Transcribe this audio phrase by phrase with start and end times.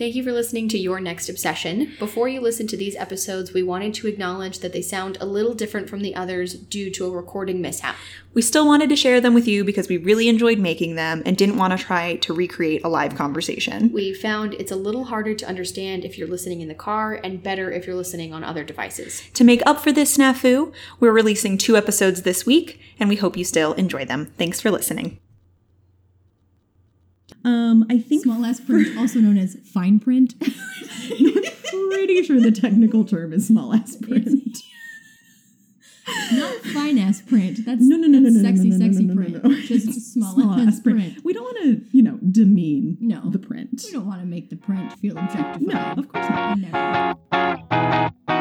[0.00, 1.92] Thank you for listening to Your Next Obsession.
[1.98, 5.52] Before you listen to these episodes, we wanted to acknowledge that they sound a little
[5.52, 7.96] different from the others due to a recording mishap.
[8.32, 11.36] We still wanted to share them with you because we really enjoyed making them and
[11.36, 13.92] didn't want to try to recreate a live conversation.
[13.92, 17.42] We found it's a little harder to understand if you're listening in the car and
[17.42, 19.22] better if you're listening on other devices.
[19.34, 23.36] To make up for this snafu, we're releasing two episodes this week, and we hope
[23.36, 24.32] you still enjoy them.
[24.38, 25.18] Thanks for listening.
[27.44, 30.34] Um, I think Small ass print, also known as fine print.
[31.90, 34.58] pretty sure the technical term is small ass print.
[36.32, 37.64] Not fine ass print.
[37.64, 39.44] That's No, no, no, that's no, no, sexy, no, no, sexy no, no, print.
[39.44, 39.60] no, no.
[39.62, 41.18] Just small, ass print.
[41.24, 43.30] We don't want to, you know, demean No.
[43.30, 43.82] the print.
[43.84, 45.62] We don't want to make the print feel objectified.
[45.62, 46.58] No, of course not.
[46.58, 48.39] Never.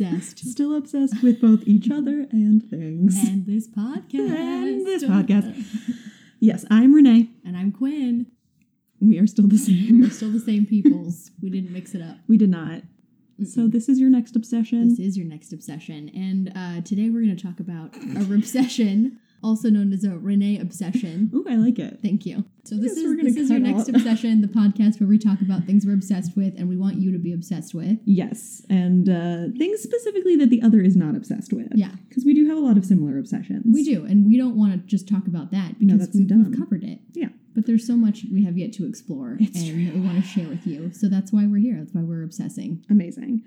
[0.00, 0.38] Obsessed.
[0.38, 3.16] Still obsessed with both each other and things.
[3.16, 4.34] And this podcast.
[4.34, 5.64] And this podcast.
[6.38, 7.28] Yes, I'm Renee.
[7.44, 8.26] And I'm Quinn.
[9.00, 10.00] We are still the same.
[10.00, 11.30] We're still the same peoples.
[11.42, 12.16] We didn't mix it up.
[12.28, 12.82] We did not.
[13.44, 14.90] So this is your next obsession.
[14.90, 16.10] This is your next obsession.
[16.14, 20.58] And uh, today we're going to talk about a obsession, also known as a Renee
[20.58, 21.30] obsession.
[21.34, 21.98] Ooh, I like it.
[22.02, 22.44] Thank you.
[22.64, 25.64] So this is this is your cut next obsession, the podcast where we talk about
[25.64, 27.98] things we're obsessed with and we want you to be obsessed with.
[28.04, 31.68] Yes, and uh, things specifically that the other is not obsessed with.
[31.74, 31.92] Yeah.
[32.08, 33.64] because we do have a lot of similar obsessions.
[33.72, 36.58] We do, and we don't want to just talk about that because that's we've, we've
[36.58, 37.00] covered it.
[37.14, 37.28] Yeah.
[37.54, 40.22] But there's so much we have yet to explore It's and that we want to
[40.22, 40.92] share with you.
[40.92, 41.76] So that's why we're here.
[41.78, 42.84] That's why we're obsessing.
[42.88, 43.42] Amazing.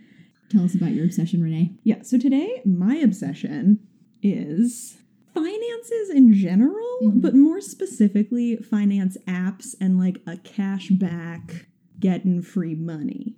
[0.50, 1.72] Tell us about your obsession, Renee.
[1.84, 3.80] Yeah, so today my obsession
[4.22, 4.98] is
[5.34, 7.22] finances in general, Mhm.
[7.22, 11.68] but more specifically finance apps and like a cash back
[12.00, 13.36] getting free money.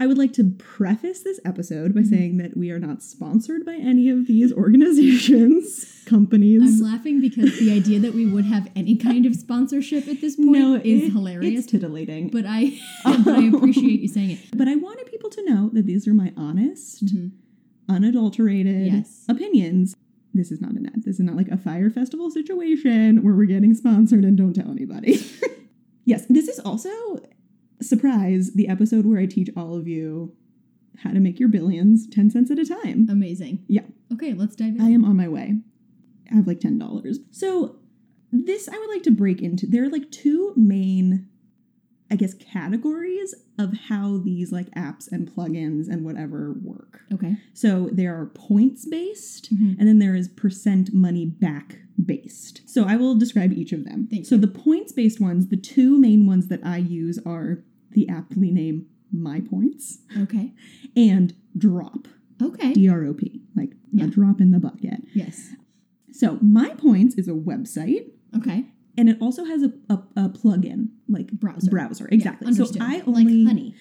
[0.00, 2.06] I would like to preface this episode by Mhm.
[2.08, 6.80] saying that we are not sponsored by any of these organizations, companies.
[6.80, 10.36] I'm laughing because the idea that we would have any kind of sponsorship at this
[10.36, 11.64] point no, is it- hilarious.
[11.64, 12.28] It's titillating.
[12.28, 14.38] but I but I appreciate you saying it.
[14.56, 17.32] But I wanted people to know that these are my honest, Mhm.
[17.88, 19.24] unadulterated Yes.
[19.28, 19.96] opinions.
[20.38, 21.02] This is not an ad.
[21.02, 24.70] This is not like a fire festival situation where we're getting sponsored and don't tell
[24.70, 25.20] anybody.
[26.04, 26.90] yes, this is also
[27.82, 30.36] surprise the episode where I teach all of you
[30.98, 33.08] how to make your billions 10 cents at a time.
[33.10, 33.64] Amazing.
[33.66, 33.82] Yeah.
[34.12, 34.80] Okay, let's dive in.
[34.80, 35.56] I am on my way.
[36.30, 37.16] I have like $10.
[37.32, 37.76] So,
[38.30, 39.66] this I would like to break into.
[39.66, 41.28] There are like two main,
[42.10, 47.00] I guess, categories of how these like apps and plugins and whatever work.
[47.12, 47.36] okay.
[47.52, 49.76] So, there are points based, Mhm.
[49.78, 52.62] and then there is percent money back based.
[52.66, 54.06] So, I will describe each of them.
[54.10, 54.40] Thank so, you.
[54.40, 58.86] the points based ones, the two main ones that I use are the aptly name
[59.12, 60.52] My Points Okay.
[60.96, 62.06] and Drop,
[62.40, 62.72] Okay.
[62.72, 64.04] D R O P, like Yeah.
[64.04, 65.02] a drop in the bucket.
[65.14, 65.54] Yes.
[66.12, 68.66] So My Points is a website, Okay.
[68.98, 71.70] And it also has a, a, a plugin like Browser.
[71.70, 72.52] Browser, Yeah, exactly.
[72.52, 72.66] so.
[72.80, 73.74] I only like honey.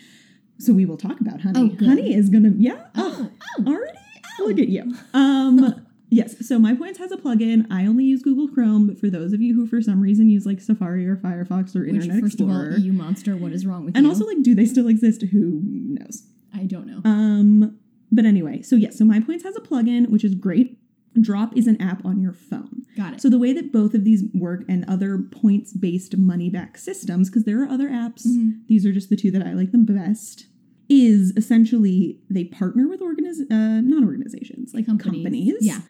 [0.59, 1.75] So we will talk about honey.
[1.81, 2.85] Oh, honey is gonna yeah.
[2.95, 3.29] Oh,
[3.59, 3.97] Oh, already.
[4.39, 4.95] Look at you.
[5.13, 5.83] Um.
[6.09, 7.67] Yes, so My Points has a plugin.
[7.69, 10.45] I only use Google Chrome, but for those of you who for some reason use
[10.45, 13.65] like Safari or Firefox or Which, Internet first Explorer, of all, EU monster, what is
[13.65, 14.09] wrong with and you?
[14.11, 15.21] And also like, do they still exist?
[15.23, 16.23] Who knows?
[16.55, 17.01] I don't know.
[17.03, 17.77] Um,
[18.09, 20.79] but anyway, so yes, so My Points has a plugin, which is great.
[21.21, 22.83] Drop is an app on your phone.
[22.95, 23.21] Got it.
[23.21, 27.61] So the way that both of these work and other points-based money-back systems, because there
[27.63, 28.61] are other apps, Mhm.
[28.67, 30.47] these are just the two that I like the best,
[30.89, 35.23] is essentially they partner with organiz- uh, not organizations, like Companies.
[35.23, 35.55] companies.
[35.61, 35.81] Yeah.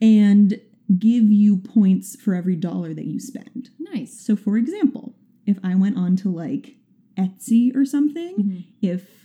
[0.00, 0.58] And
[0.98, 3.70] give you points for every dollar that you spend.
[3.78, 4.18] Nice.
[4.20, 5.14] So for example,
[5.46, 6.76] if I went on to like
[7.16, 8.64] Etsy or something, Mhm.
[8.80, 9.17] if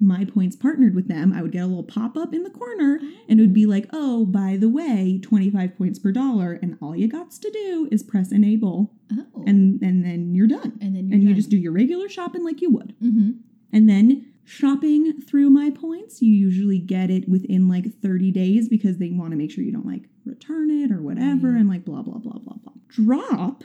[0.00, 3.00] my points partnered with them, I would get a little pop up in the corner
[3.28, 6.52] and it would be like, oh, by the way, 25 points per dollar.
[6.62, 9.42] And all you got to do is press enable Oh.
[9.46, 10.78] and, and then you're done.
[10.82, 12.94] and then you're And you just do your regular shopping like you would.
[13.02, 13.30] Mm-hmm.
[13.72, 18.98] And then shopping through my points, you usually get it within like 30 days because
[18.98, 22.02] they want to make sure you don't like return it or whatever and like blah,
[22.02, 22.72] blah, blah, blah, blah.
[22.88, 23.64] Drop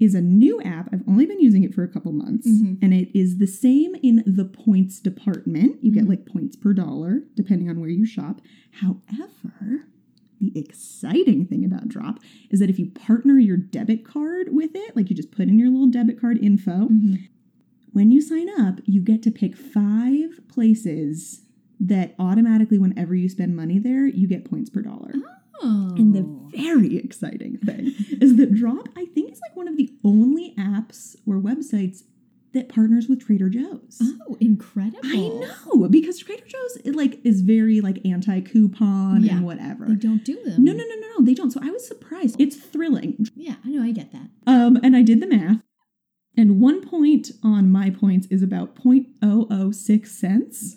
[0.00, 0.88] is a new app.
[0.92, 2.78] I've only been using it for a couple months Mhm.
[2.80, 5.82] and it is the same in the points department.
[5.82, 6.08] You get Mhm.
[6.08, 8.40] like points per dollar depending on where you shop.
[8.70, 9.88] However,
[10.40, 14.94] the exciting thing about Drop is that if you partner your debit card with it,
[14.94, 17.14] like you just put in your little debit card info, Mm-hmm.
[17.92, 21.42] when you sign up, you get to pick five places
[21.80, 25.12] that automatically, whenever you spend money there, you get points per dollar.
[25.14, 25.22] Oh.
[25.62, 26.24] And the
[26.56, 31.16] very exciting thing is that Drop, I think, is like one of the only apps
[31.26, 32.02] or websites
[32.54, 34.00] that partners with Trader Joe's.
[34.26, 35.00] Oh, incredible.
[35.04, 39.36] I know because Trader Joe's it, like is very like anti coupon Yeah.
[39.36, 39.86] and whatever.
[39.86, 40.64] They don't do them.
[40.64, 41.24] No, no, no, no, no.
[41.24, 41.50] They don't.
[41.50, 42.36] So I was surprised.
[42.40, 43.26] It's thrilling.
[43.34, 43.82] Yeah, I know.
[43.82, 44.30] I get that.
[44.46, 45.60] Um, and I did the math,
[46.36, 50.76] and one point on my points is about 0.006 cents.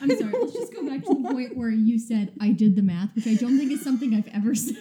[0.00, 0.32] I'm sorry.
[0.32, 3.26] Let's just go back to the point where you said I did the math, which
[3.26, 4.76] I don't think is something I've ever said.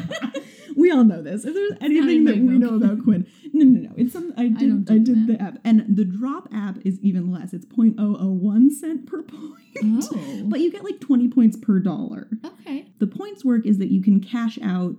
[0.76, 1.44] we all know this.
[1.44, 3.94] If there's anything that we know about Quinn, no, no, no.
[3.96, 4.32] It's some.
[4.36, 4.58] I did.
[4.58, 5.38] don't do I, did that.
[5.38, 7.52] the app, and the drop app is even less.
[7.52, 9.58] It's 0.001 cent per point.
[9.84, 10.42] Oh.
[10.52, 12.28] But you get like 20 points per dollar.
[12.44, 12.86] Okay.
[12.98, 14.96] The points work is that you can cash out.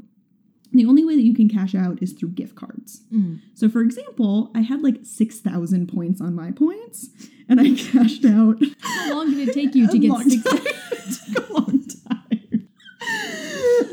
[0.73, 3.01] The only way that you can cash out is through gift cards.
[3.13, 3.39] Mm.
[3.53, 7.09] So, for example, I had like 6,000 points on my points,
[7.47, 8.57] and I cashed out.
[8.81, 10.43] How long did it take you to get long six?
[10.43, 11.45] time.
[11.49, 12.69] a long time.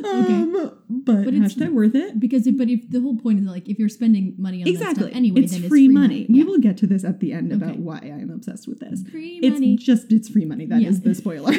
[0.05, 2.19] Um, but, But it's- hashtag worth it.
[2.19, 5.05] Because, if, but if the whole point is like if you're spending money on Exactly.
[5.05, 6.27] stuff anyway, it's then free, it's free money.
[6.29, 6.45] We Yeah.
[6.45, 9.03] will get to this at the end about why I am obsessed with this.
[9.11, 9.75] free money.
[9.75, 10.67] It's just it's free money.
[10.67, 11.05] That is Yeah.
[11.05, 11.53] the spoiler.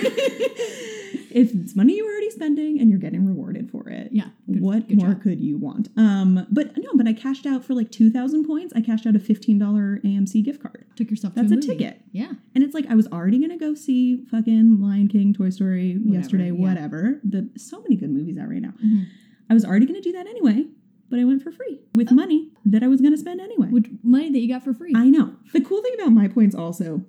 [1.36, 4.30] If it's money you're already spending and you're getting rewarded for it, Yeah.
[4.52, 5.22] good- what good more job.
[5.22, 5.90] could you want?
[5.98, 8.74] Um, but no, but I cashed out for like two thousand points.
[8.76, 11.62] I cashed out a fifteen dollar AMC gift card, Took yourself That's to a a,
[11.62, 12.02] ticket.
[12.12, 12.34] Yeah.
[12.56, 16.14] and it's like I was already gonna go see fucking Lion King, Toy Story Whatever,
[16.16, 16.52] yesterday, yeah.
[16.52, 17.20] whatever.
[17.24, 18.74] The so many good movies out right now.
[18.84, 19.06] Mhm.
[19.50, 20.66] I was already gonna do that anyway,
[21.10, 23.68] but I went for free with money that I was gonna spend anyway.
[23.70, 24.94] Which money that you got for free.
[24.96, 25.36] I know.
[25.54, 27.04] The cool thing about my points also,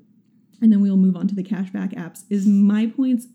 [0.60, 3.26] and then we'll move on to the cashback apps, is my points,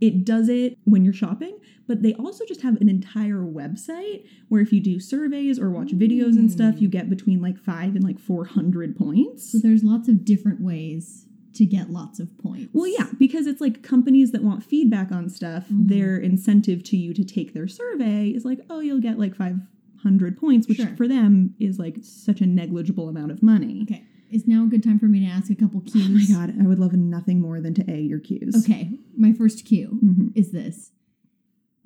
[0.00, 4.60] it does it when you're shopping, but they also just have an entire website where
[4.60, 6.80] if you do surveys or watch videos and stuff, Mm.
[6.82, 9.50] you get between like five and like 400 points.
[9.50, 12.68] so there's lots of different ways to get lots of points.
[12.74, 15.88] Well, yeah, because it's like companies that want feedback on stuff, Mhm.
[15.88, 20.36] their incentive to you to take their survey is like, oh, you'll get like 500
[20.36, 20.94] points, which Sure.
[20.96, 23.80] for them is like such a negligible amount of money.
[23.84, 24.04] Okay.
[24.30, 26.28] Is now a good time for me to ask a couple cues?
[26.30, 28.56] Oh my god, I would love nothing more than to A your cues.
[28.64, 28.98] Okay.
[29.16, 30.32] My first cue Mhm.
[30.34, 30.92] is this.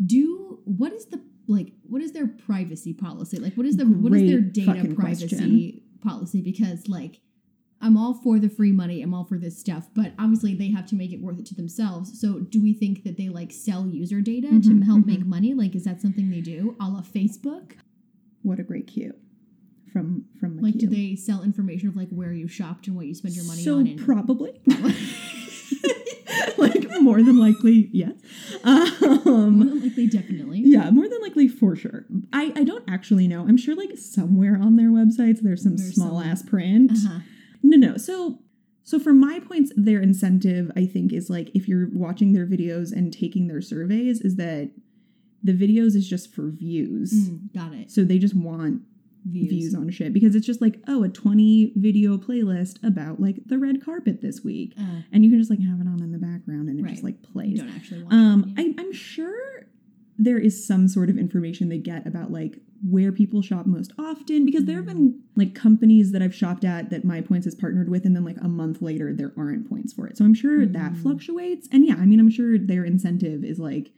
[0.04, 3.38] Do what is the like what is their privacy policy?
[3.38, 5.80] Like what is the what is their data privacy question.
[6.00, 6.40] policy?
[6.40, 7.20] Because like
[7.82, 10.86] I'm all for the free money, I'm all for this stuff, but obviously they have
[10.86, 12.18] to make it worth it to themselves.
[12.20, 15.06] So do we think that they like sell user data to Mhm, help mhm.
[15.06, 15.54] make money?
[15.54, 16.76] Like is that something they do?
[16.80, 17.72] A la Facebook?
[18.42, 19.14] What a great cue
[19.92, 23.06] from from my Like do they sell information of like where you shopped and what
[23.06, 23.86] you spend your money so on?
[23.86, 24.60] And probably,
[26.58, 28.12] like more than likely, yes.
[28.64, 30.62] Um, like they definitely.
[30.64, 32.04] yeah, more than likely for sure.
[32.32, 33.42] I I don't actually know.
[33.42, 36.92] I'm sure like somewhere on their websites there's some There's small some- ass print.
[36.92, 37.20] Uh-huh.
[37.62, 37.96] No, no.
[37.96, 38.40] So
[38.82, 42.92] so for my points, their incentive, I think, is like if you're watching their videos
[42.92, 44.70] and taking their surveys, is that
[45.42, 47.12] the videos is just for views.
[47.30, 47.90] Mm, got it.
[47.90, 48.82] So they just want
[49.24, 49.48] Views.
[49.50, 53.58] views on shit because it's just like, oh, a 20 video playlist about like the
[53.58, 54.72] red carpet this week.
[54.80, 57.02] Uh, And you can just like have it on in the background and it just
[57.02, 57.12] Right.
[57.14, 57.58] like you plays.
[57.60, 58.54] don't actually want Um.
[58.56, 59.66] I, I'm sure
[60.18, 64.46] there is some sort of information they get about like where people shop most often
[64.46, 67.90] because there have been like companies that I've shopped at that my points is partnered
[67.90, 70.16] with and then like a month later there aren't points for it.
[70.16, 70.96] So I'm sure that Mm.
[71.02, 71.68] fluctuates.
[71.72, 73.92] And yeah, I mean I'm sure their incentive is like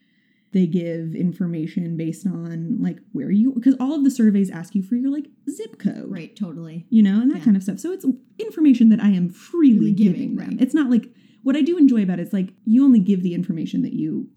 [0.52, 4.82] they give information based on like where you because all of the surveys ask you
[4.82, 6.10] for your like zip code.
[6.10, 6.86] Right, totally.
[6.90, 7.44] You know, and that Yeah.
[7.44, 7.78] kind of stuff.
[7.80, 8.04] So it's
[8.38, 10.48] information that I am freely Freely giving, giving, them.
[10.50, 10.60] right.
[10.60, 11.12] It's not like
[11.42, 14.28] what I do enjoy about it is like you only give the information that you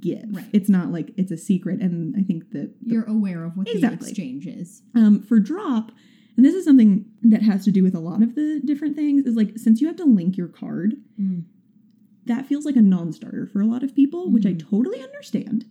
[0.00, 0.24] give.
[0.30, 0.46] Right.
[0.52, 1.80] It's not like it's a secret.
[1.80, 4.04] And I think that the- You're aware of what Exactly.
[4.06, 4.82] the exchange is.
[4.94, 5.92] um, for drop,
[6.36, 9.24] and this is something that has to do with a lot of the different things,
[9.24, 11.44] is like since you have to link your card, Mm.
[12.26, 14.68] That feels like a non-starter for a lot of people, which I Mhm.
[14.70, 15.64] totally understand.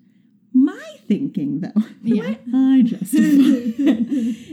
[0.52, 2.36] My thinking, though, Yeah.
[2.54, 3.24] I justify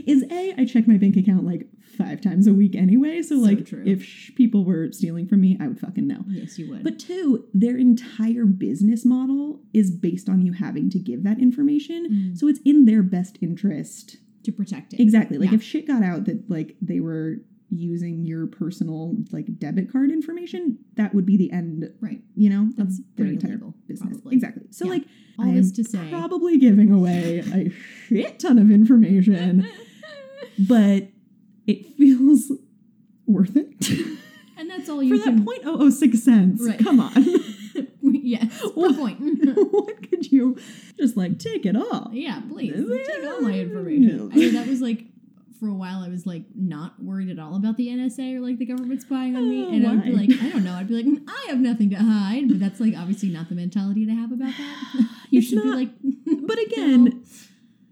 [0.05, 3.21] is a I check my bank account like five times a week anyway.
[3.23, 3.81] So, So like, true.
[3.85, 6.23] if sh- people were stealing from me, I would fucking know.
[6.29, 6.83] Yes, you would.
[6.83, 12.07] But two, their entire business model is based on you having to give that information.
[12.11, 12.37] Mm.
[12.37, 14.17] So it's in their best interest.
[14.43, 15.01] to protect it.
[15.01, 15.37] Exactly.
[15.37, 15.55] Like Yeah.
[15.55, 20.77] if shit got out that like they were using your personal like debit card information,
[20.95, 22.21] that would be the end, Right.
[22.35, 24.13] you know, That's of their pretty entire illegal, business.
[24.13, 24.35] probably.
[24.35, 24.63] Exactly.
[24.71, 24.91] So Yeah.
[24.91, 25.03] like
[25.39, 26.07] All I this to say.
[26.09, 27.69] probably giving away a
[28.07, 29.67] shit ton of information,
[30.59, 31.09] but
[31.65, 32.51] it feels
[33.25, 33.89] worth it.
[34.57, 35.43] and that's all you For can.
[35.45, 36.63] that 0.006 cents.
[36.65, 36.79] Right.
[36.79, 37.11] Come on.
[38.01, 38.61] yes.
[38.73, 38.95] What?
[38.95, 39.19] point.
[39.71, 40.57] what could you
[40.97, 42.09] just like take it all?
[42.13, 44.31] yeah, please take all my information.
[44.31, 45.05] I mean, that was like.
[45.59, 48.57] For a while, I was like not worried at all about the NSA or like
[48.59, 50.93] the government spying on me, Oh, and I'd be like, I don't know, I'd be
[50.95, 54.11] like, "Mm, I have nothing to hide, but that's like obviously not the mentality to
[54.13, 55.07] have about that.
[55.31, 55.89] you It's should not- be like,
[56.47, 57.23] But again,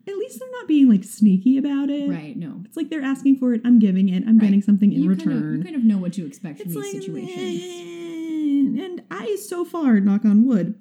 [0.07, 2.09] at least they're not being like sneaky about it.
[2.09, 2.37] Right.
[2.37, 2.61] No.
[2.65, 3.61] It's like they're asking for it.
[3.65, 4.23] I'm giving it.
[4.27, 4.45] I'm Right.
[4.47, 5.57] getting something in you Kind of, return.
[5.57, 8.79] you kind of know what to expect from it's these like, situations.
[8.79, 10.75] and I so far, knock on wood,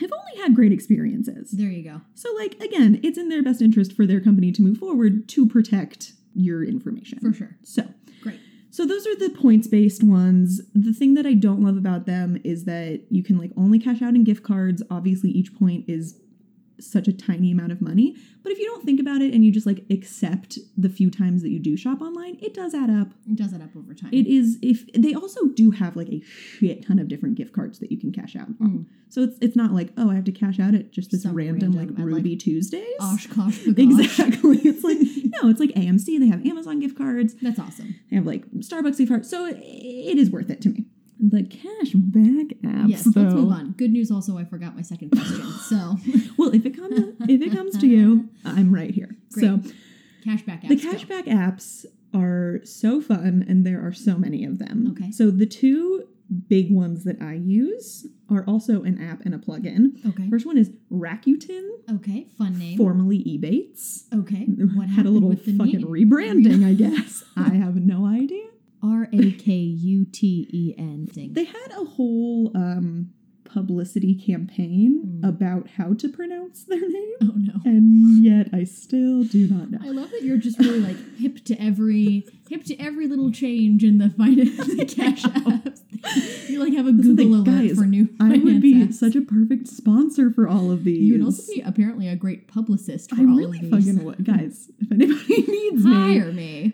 [0.00, 1.50] have only had great experiences.
[1.50, 2.00] There you go.
[2.14, 5.46] So, like, again, it's in their best interest for their company to move forward to
[5.46, 7.18] protect your information.
[7.20, 7.56] For sure.
[7.62, 7.82] So,
[8.22, 8.38] Great.
[8.70, 10.60] so those are the points based ones.
[10.74, 14.02] The thing that I don't love about them is that you can like only cash
[14.02, 14.82] out in gift cards.
[14.90, 16.20] Obviously, each point is
[16.80, 18.16] such a tiny amount of money.
[18.42, 21.42] But if you don't think about it and you just like accept the few times
[21.42, 23.08] that you do shop online, it does add up.
[23.28, 24.10] It does add up over time.
[24.12, 27.78] It is if they also do have like a shit ton of different gift cards
[27.80, 28.56] that you can cash out on.
[28.60, 28.86] Mm.
[29.10, 31.34] So it's it's not like, oh, I have to cash out at just this Some
[31.34, 32.84] random, random, like at, like, Ruby Tuesdays.
[33.00, 33.98] Oshkosh bagosh.
[34.18, 34.58] Exactly.
[34.58, 36.18] It's like no, it's like AMC.
[36.18, 37.34] They have Amazon gift cards.
[37.42, 37.96] That's awesome.
[38.10, 39.28] They have like Starbucks gift cards.
[39.28, 40.86] So it, it is worth it to me.
[41.20, 43.20] The cash back apps, yes, though.
[43.22, 43.72] let's move on.
[43.72, 45.42] Good news also, I forgot my second question.
[45.68, 45.96] So,
[46.38, 46.98] Well, if it comes
[47.28, 49.16] if it comes to you, I'm right here.
[49.32, 49.44] Great.
[49.44, 49.60] So
[50.24, 50.68] cashback apps.
[50.68, 50.92] the go.
[50.92, 54.94] cashback apps are so fun, and there are so many of them.
[54.96, 55.10] Okay.
[55.10, 56.04] So the two
[56.48, 60.04] big ones that I use are also an app and a plugin.
[60.06, 60.28] Okay.
[60.28, 62.26] First one is Rakuten, Okay.
[62.36, 62.76] Fun name.
[62.76, 64.04] formerly Ebates.
[64.14, 64.44] Okay.
[64.76, 65.86] What had a little with the fucking name?
[65.88, 67.24] rebranding, I guess.
[67.36, 68.44] I have no idea.
[68.82, 71.32] R A K U T E N thing.
[71.34, 73.10] They had a whole um,
[73.44, 75.28] publicity campaign Mm.
[75.28, 77.54] about how to pronounce their name, oh no.
[77.64, 79.78] and yet I still do not know.
[79.82, 83.82] I love that you're just really like hip to every hip to every little change
[83.84, 85.80] in the finance the cash apps.
[86.48, 88.08] You like have a Google alert guys, for new.
[88.20, 88.94] I would be apps.
[88.94, 91.00] such a perfect sponsor for all of these.
[91.02, 93.86] You would also be apparently a great publicist for I all really of these.
[93.86, 94.70] fucking would, guys.
[94.78, 96.72] If anybody needs me, Hire me.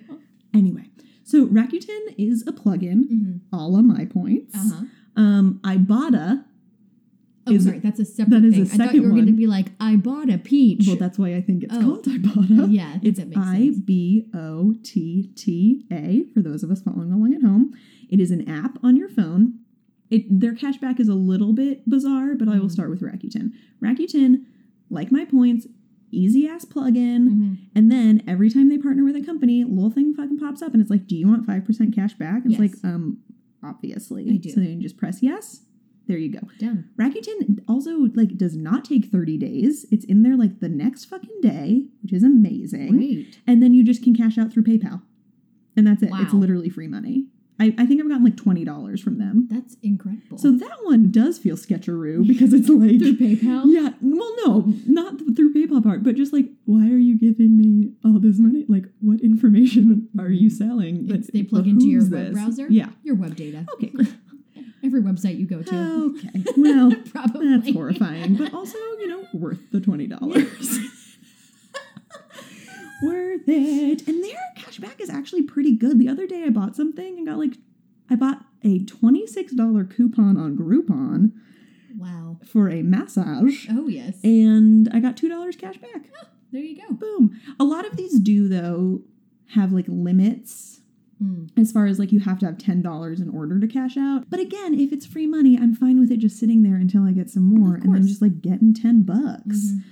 [0.53, 0.91] anyway.
[1.35, 4.55] So Rakuten is a plugin, hmm a la my points.
[4.55, 4.85] Uh huh.
[5.17, 6.45] Um, Ibotta.
[7.47, 8.63] Oh, Is- sorry, that's a separate that is thing.
[8.63, 10.85] a I thought you second were going to be like, I bought a peach.
[10.87, 11.81] Well, that's why I think it's Oh.
[11.81, 12.69] called Ibotta.
[12.73, 13.73] yeah, It's I.
[13.85, 17.75] B O T T A for those of us following along at home.
[18.09, 19.59] It is an app on your phone.
[20.11, 22.73] It their cashback is a little bit bizarre, but I will Mhm.
[22.73, 23.51] start with Rakuten.
[23.83, 24.45] Rakuten,
[24.89, 25.67] like my points,
[26.19, 27.29] easy ass plugin.
[27.29, 27.57] Mhm.
[27.75, 30.81] And then every time they partner with a company, little thing fucking pops up and
[30.81, 32.43] it's like, Do you want five percent cash back?
[32.45, 32.61] It's Yes.
[32.61, 33.19] like, um,
[33.63, 34.31] obviously.
[34.31, 34.51] I do.
[34.51, 35.63] So then you just press yes.
[36.07, 36.41] There you go.
[36.59, 36.91] Done.
[37.01, 39.87] Rakuten also like does not take 30 days.
[39.91, 42.93] It's in there like the next fucking day, which is amazing.
[42.97, 43.41] Great.
[43.47, 45.01] And then you just can cash out through PayPal.
[45.77, 46.11] And that's it.
[46.13, 47.27] It's literally free money.
[47.61, 49.47] I, I think I've gotten like $20 from them.
[49.49, 50.39] That's incredible.
[50.39, 53.63] So that one does feel sketcheroo because it's like through PayPal.
[53.67, 57.57] Yeah, well no, not th- through PayPal part, but just like why are you giving
[57.57, 58.65] me all this money?
[58.69, 61.07] Like what information are you selling?
[61.07, 62.33] that It's, they plug into your web this?
[62.33, 62.67] browser.
[62.69, 62.89] Yeah.
[63.05, 63.67] Your web data.
[63.75, 63.93] Okay.
[64.85, 66.15] Every website you go to.
[66.19, 66.45] Okay.
[66.59, 67.57] Well, Probably.
[67.57, 70.47] That's horrifying, but also, you know, worth the twenty dollars.
[73.03, 74.07] Worth it.
[74.09, 75.99] And their cashback is actually pretty good.
[75.99, 77.57] The other day I bought something and got like
[78.11, 81.33] I bought a $26 coupon on Groupon
[81.97, 82.39] Wow.
[82.45, 83.67] for a massage.
[83.71, 84.19] Oh yes.
[84.25, 86.09] And I got $2 cash back.
[86.53, 86.95] There you go.
[86.95, 87.39] Boom.
[87.59, 89.03] A lot of these do though
[89.49, 90.81] have like limits
[91.23, 91.49] Mm.
[91.57, 94.29] as far as like you have to have $10 in order to cash out.
[94.29, 97.13] But again, if it's free money, I'm fine with it just sitting there until I
[97.13, 99.71] get some more and then just like getting 10 bucks.
[99.71, 99.83] Mhm.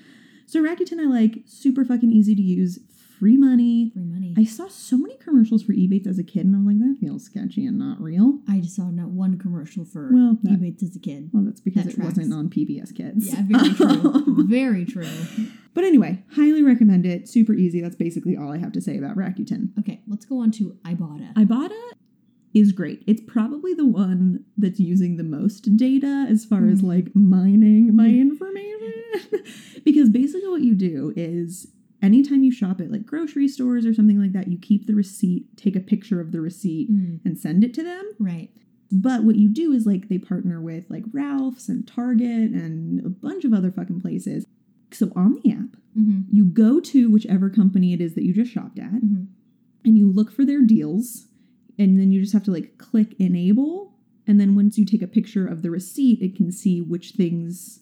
[0.47, 2.81] So Rakuten I like, super fucking easy to use,
[3.23, 3.93] free money.
[3.95, 4.35] Free money.
[4.37, 6.97] I saw so many commercials for Ebates as a kid and I was like, that
[7.01, 8.41] feels sketchy and not real.
[8.49, 11.31] I just saw not one commercial for Well, that- Ebates as a kid.
[11.33, 13.29] Well, that's because That it wasn't on PBS Kids.
[13.33, 14.45] Yeah, very true.
[14.49, 15.07] very true.
[15.73, 17.29] but anyway, highly recommend it.
[17.29, 17.81] Super easy.
[17.81, 19.79] That's basically all I have to say about Rakuten.
[19.79, 21.33] Okay, let's go on to Ibotta.
[21.35, 21.81] Ibotta
[22.55, 23.05] is great.
[23.07, 26.89] It's probably the one that's using the most data as far as Mhm.
[26.89, 28.93] like mining my information.
[29.85, 31.69] because basically what you do is
[32.03, 35.57] anytime you shop at like grocery stores or something like that, you keep the receipt,
[35.57, 38.05] take a picture of the receipt Mm, and send it to them.
[38.19, 38.51] right.
[38.95, 43.09] But what you do is like they partner with like Ralph's and Target and a
[43.09, 44.45] bunch of other fucking places.
[44.91, 48.53] So on the app, hmm you go to whichever company it is that you just
[48.53, 49.25] shopped at hmm
[49.85, 51.27] and you look for their deals
[51.79, 53.95] and then you just have to like click enable
[54.27, 57.81] and then once you take a picture of the receipt it can see which things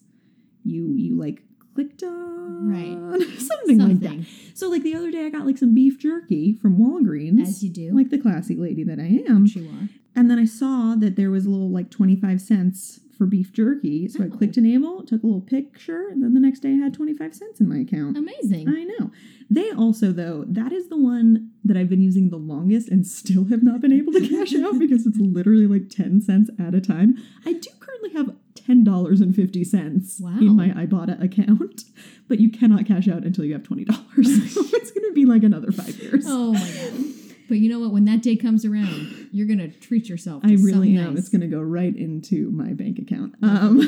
[0.65, 1.43] you you like
[1.75, 3.23] clicked on Right.
[3.39, 6.77] something, like that so like the other day i got like some beef jerky from
[6.77, 7.93] walgreens as you do.
[7.95, 9.89] like the classy lady that i am Which you are.
[10.15, 14.09] and then i saw that there was a little like 25 cents for beef jerky
[14.09, 14.31] so i Oh.
[14.31, 17.61] clicked enable took a little picture and then the next day i had 25 cents
[17.61, 18.69] in my account Amazing.
[18.69, 19.11] I know.
[19.53, 23.47] They also, though, that is the one that I've been using the longest and still
[23.47, 26.81] have not been able to cash out because it's literally like 10 cents at a
[26.81, 27.17] time.
[27.45, 28.37] I do currently have
[28.71, 30.39] ten dollars and fifty cents Wow.
[30.41, 31.83] in my Ibotta account,
[32.29, 34.05] but you cannot cash out until you have twenty dollars.
[34.55, 36.25] so it's going to be like another five years.
[36.29, 37.05] Oh my god.
[37.49, 37.93] But you know what?
[37.93, 40.43] When that day comes around, you're gonna treat yourself.
[40.45, 41.15] To I really am.
[41.15, 41.19] nice.
[41.19, 43.35] It's going to go right into my bank account.
[43.43, 43.81] Um,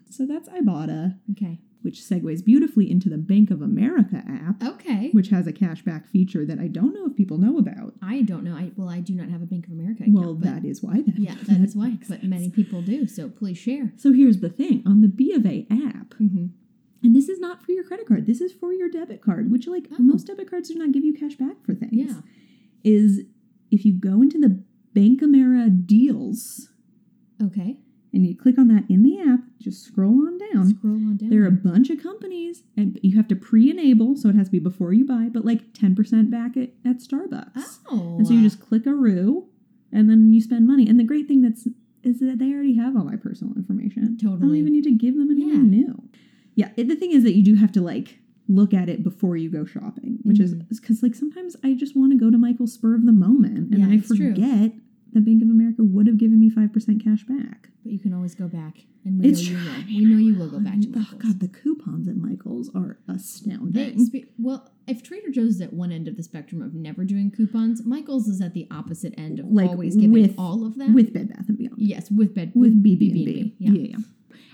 [0.10, 1.58] so that's Ibotta, Okay.
[1.82, 5.10] Which segues beautifully into the Bank of America app, Okay.
[5.12, 7.94] which has a cashback feature that I don't know if people know about.
[8.02, 8.54] I don't know.
[8.54, 10.14] I well, I do not have a Bank of America account.
[10.18, 11.16] Well, that is why then.
[11.18, 11.98] yeah, that is why.
[12.08, 13.06] But many people do.
[13.06, 13.92] So please share.
[13.96, 16.46] So here's the thing on the B of A app, Mm-hmm.
[17.02, 18.26] and this is not for your credit card.
[18.26, 19.96] This is for your debit card, which like Oh.
[20.02, 21.92] most debit cards do not give you cash back for things.
[21.92, 22.20] Yeah.
[22.84, 23.22] Is
[23.70, 26.68] if you go into the Bank Amera deals
[27.42, 27.78] Okay.
[28.12, 30.68] And you click on that in the app, just scroll on down.
[30.74, 31.30] Scroll on down.
[31.30, 34.52] There are a bunch of companies, and you have to pre-enable, so it has to
[34.52, 37.78] be before you buy, but like ten percent back at, at Starbucks.
[37.90, 38.16] Oh.
[38.18, 39.46] And so you just click a roo,
[39.92, 40.88] and then you spend money.
[40.88, 41.68] And the great thing that's
[42.02, 44.16] is that they already have all my personal information.
[44.16, 45.84] Totally, I don't even need to give them anything Yeah.
[45.84, 46.02] new.
[46.54, 49.36] Yeah, it, the thing is that you do have to like look at it before
[49.36, 50.44] you go shopping, which Mhm.
[50.70, 53.72] is because like sometimes I just want to go to Michael's spur of the moment,
[53.72, 54.34] and Yeah, I forget.
[54.72, 54.79] true.
[55.12, 57.68] That Bank of America would have given me five percent cash back.
[57.82, 59.72] But you can always go back, and we It's know you true.
[59.72, 59.84] will.
[59.86, 61.22] We know you will go back to Oh, Michael's.
[61.22, 64.04] God, the coupons at Michael's are They, astounding.
[64.04, 67.30] spe- well, if Trader Joe's is at one end of the spectrum of never doing
[67.30, 70.92] coupons, Michael's is at the opposite end of Like, always giving with- all of them.
[70.92, 71.76] with Bed Bath and Beyond.
[71.80, 73.24] yes, with bed with BB&B.
[73.24, 73.72] BB&B, Yeah.
[73.72, 73.80] Yeah.
[73.88, 73.96] yeah,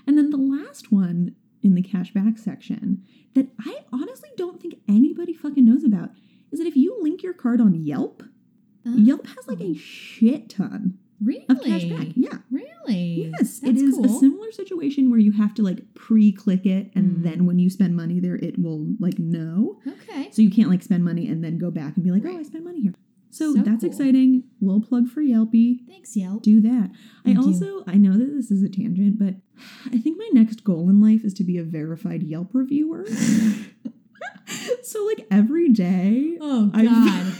[0.05, 5.33] And then the last one in the cashback section that I honestly don't think anybody
[5.33, 6.11] fucking knows about
[6.51, 8.23] is that if you link your card on Yelp,
[8.87, 12.13] Oh, Yelp has like a shit ton really of cashback.
[12.15, 12.37] Yeah.
[12.51, 13.31] Really?
[13.39, 14.05] Yes, That's it is cool.
[14.05, 17.23] a similar situation where you have to like pre-click it, and Mm.
[17.23, 19.79] then when you spend money there, it will like know.
[19.87, 20.29] Okay.
[20.31, 22.43] So you can't like spend money and then go back and be like, oh, I
[22.43, 22.93] spent money here.
[23.29, 23.89] So, So that's cool.
[23.89, 24.43] exciting.
[24.61, 25.79] Little plug for Yelpy.
[25.87, 26.43] Thanks, Yelp.
[26.43, 26.91] do that.
[27.25, 27.47] Thank I you.
[27.47, 29.35] also I know that this is a tangent, but
[29.91, 33.05] I think my next goal in life is to be a verified Yelp reviewer.
[34.83, 36.37] so like every day.
[36.39, 37.33] Oh God,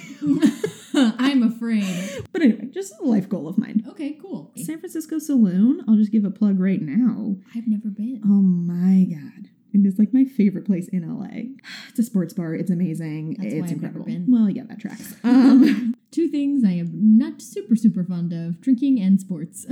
[1.20, 2.26] I'm afraid.
[2.32, 3.84] But anyway, just a life goal of mine.
[3.90, 4.52] Okay, cool.
[4.56, 7.36] San Francisco Saloon, I'll just give a plug right now.
[7.56, 8.22] I've never been.
[8.26, 9.50] Oh my god.
[9.74, 11.28] It is like my favorite place in LA.
[11.90, 12.54] It's a sports bar.
[12.56, 13.36] It's amazing.
[13.40, 14.06] That's it's incredible.
[14.28, 15.16] Well, yeah, that tracks.
[15.24, 19.66] Um, Two things I am not super super fond of: drinking and sports.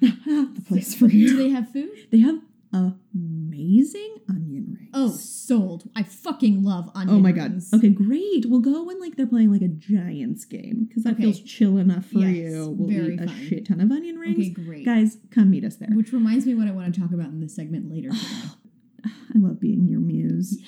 [0.00, 1.28] not the place for you.
[1.30, 1.90] Do they have food?
[2.10, 2.40] They have
[2.72, 4.90] amazing onion rings.
[4.94, 5.88] Oh, sold.
[5.96, 7.52] I fucking love onion Oh my god.
[7.52, 7.72] rings.
[7.72, 8.44] Okay, great.
[8.46, 11.22] We'll go when like they're playing like a Giants game because that Okay.
[11.24, 12.74] feels chill enough for Yes, you.
[12.78, 13.36] We'll very eat a fun.
[13.48, 14.38] shit ton of onion rings.
[14.38, 14.84] Okay, great.
[14.84, 15.88] Guys, come meet us there.
[15.92, 18.10] Which reminds me what I want to talk about in this segment later.
[19.04, 20.58] I love being your muse.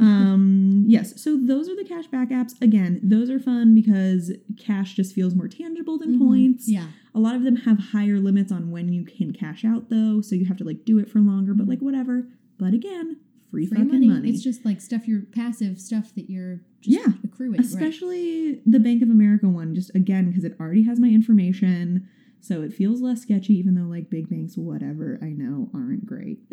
[0.00, 2.52] Um yes, so those are the cashback apps.
[2.62, 6.18] Again, those are fun because cash just feels more tangible than Mhm.
[6.26, 6.68] points.
[6.68, 6.88] Yeah.
[7.14, 10.34] A lot of them have higher limits on when you can cash out though, so
[10.36, 12.28] you have to like do it for longer, but like whatever.
[12.58, 13.16] But again,
[13.50, 14.06] free, Free fucking money.
[14.08, 14.30] money.
[14.30, 17.52] It's just like stuff you're passive stuff that you're just Yeah, accruing.
[17.52, 17.60] right.
[17.60, 22.06] especially the Bank of America one, just again because it already has my information,
[22.40, 23.54] so it feels less sketchy.
[23.54, 26.38] Even though like big banks, whatever I know, aren't great.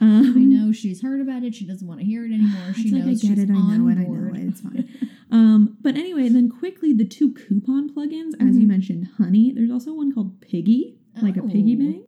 [0.00, 1.54] Um, I know she's heard about it.
[1.54, 2.74] She doesn't want to hear it anymore.
[2.74, 4.36] She like knows I get she's it, I know it, I know board.
[4.36, 4.48] it.
[4.48, 4.88] It's fine.
[5.30, 8.68] um, but anyway, then quickly the two coupon plugins, as you Mhm.
[8.68, 9.52] mentioned, Honey.
[9.52, 11.78] There's also one called Piggy, like a piggy Oh.
[11.78, 12.06] bank.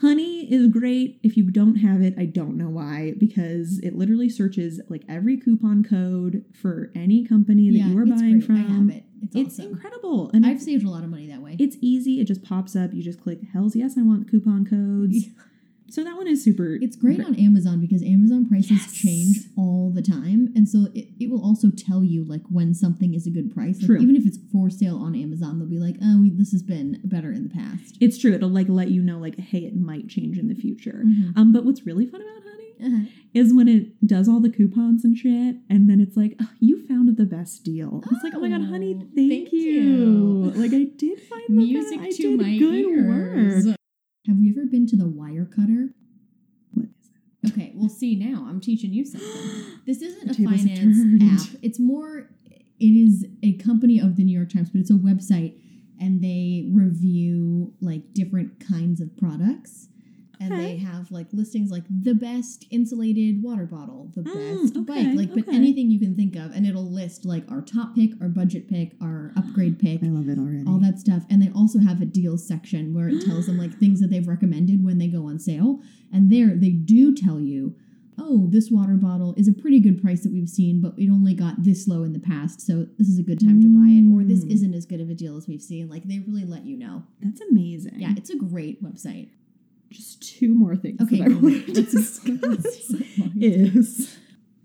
[0.00, 1.18] Honey is great.
[1.22, 5.38] If you don't have it, I don't know why, because it literally searches like every
[5.38, 8.44] coupon code for any company that yeah, you are buying great.
[8.44, 8.56] from.
[8.56, 9.04] I have it.
[9.22, 9.72] It's, It's awesome.
[9.72, 10.30] incredible.
[10.34, 11.56] And I've saved a lot of money that way.
[11.58, 12.20] it's easy.
[12.20, 12.92] It just pops up.
[12.92, 15.28] You just click, hells yes, I want coupon codes.
[15.88, 16.76] So that one is super.
[16.80, 18.92] It's great on Amazon because Amazon prices Yes.
[18.92, 20.52] change all the time.
[20.54, 23.78] And so it, it will also tell you like when something is a good price.
[23.78, 23.98] Like, True.
[23.98, 27.00] even if it's for sale on Amazon, they'll be like, oh, we, this has been
[27.04, 27.96] better in the past.
[28.00, 28.32] It's true.
[28.34, 31.02] It'll like let you know, like, hey, it might change in the future.
[31.06, 31.36] Mhm.
[31.36, 33.10] Um, but what's really fun about Honey Uh-huh.
[33.32, 36.84] is when it does all the coupons and shit, and then it's like, "Oh, you
[36.86, 38.02] found the best deal.
[38.10, 39.60] It's like, oh my god, honey, Oh, thank, thank you.
[39.60, 40.52] you.
[40.54, 43.66] Like I did find the Music best- I to did my good ears.
[43.66, 43.75] work.
[44.66, 45.90] Ever been to the Wirecutter?
[46.72, 49.30] What is Okay, well, see now I'm teaching you something.
[49.86, 51.58] This isn't a finance app.
[51.62, 52.30] It's more.
[52.80, 55.54] It is a company of the New York Times, but it's a website,
[56.00, 59.88] and they review like different kinds of products.
[60.40, 60.62] And Okay.
[60.72, 65.16] they have like listings like the best insulated water bottle, the Mm, best okay, bike,
[65.16, 65.56] like but okay.
[65.56, 68.92] anything you can think of, and it'll list like our top pick, our budget pick,
[69.00, 70.64] our upgrade pick, I love it already.
[70.66, 71.24] all that stuff.
[71.30, 74.28] And they also have a deals section where it tells them like things that they've
[74.28, 75.80] recommended when they go on sale.
[76.12, 77.74] And there they do tell you,
[78.18, 81.34] oh, this water bottle is a pretty good price that we've seen, but it only
[81.34, 84.10] got this low in the past, so this is a good time to buy it.
[84.12, 84.50] Or this Mm.
[84.52, 85.88] isn't as good of a deal as we've seen.
[85.88, 87.04] Like they really let you know.
[87.22, 87.94] That's amazing.
[88.00, 89.28] Yeah, it's a great website.
[89.90, 92.92] Just two more things Okay, that I wanted to discuss
[93.40, 94.18] is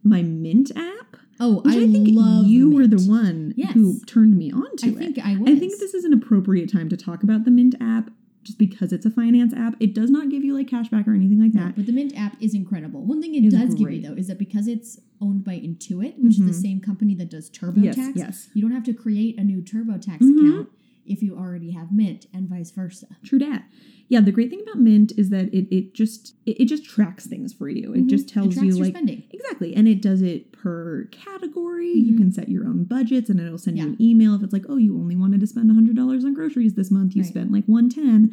[0.04, 2.08] my Mint app, Oh, I, I, think
[2.48, 3.74] you were the one Yes.
[3.74, 4.98] who turned me on to I it.
[4.98, 5.50] think I was.
[5.50, 8.12] I think this is an appropriate time to talk about the Mint app
[8.44, 9.74] just because it's a finance app.
[9.80, 11.76] It does not give you like cashback or anything like No, that.
[11.76, 13.04] but the Mint app is incredible.
[13.04, 14.02] One thing it It's does give great.
[14.04, 16.48] you though is that because it's owned by Intuit, which is Mhm.
[16.48, 18.50] the same company that does TurboTax, Yes, yes.
[18.54, 20.40] you don't have to create a new TurboTax Mhm.
[20.48, 20.70] account
[21.08, 23.08] if you already have Mint, and vice versa.
[23.24, 23.64] True dat.
[24.12, 27.26] Yeah, the great thing about Mint is that it, it just it, it just tracks
[27.28, 27.94] things for you.
[27.94, 28.10] It Mhm.
[28.10, 29.24] just tells tracks you your like spending.
[29.32, 31.94] exactly, and it does it per category.
[31.94, 32.18] You Mhm.
[32.18, 34.76] can set your own budgets, and it'll send you an email if it's like, oh,
[34.76, 37.16] you only wanted to spend hundred dollars on groceries this month.
[37.16, 37.30] You Right.
[37.32, 38.32] spent like one ten.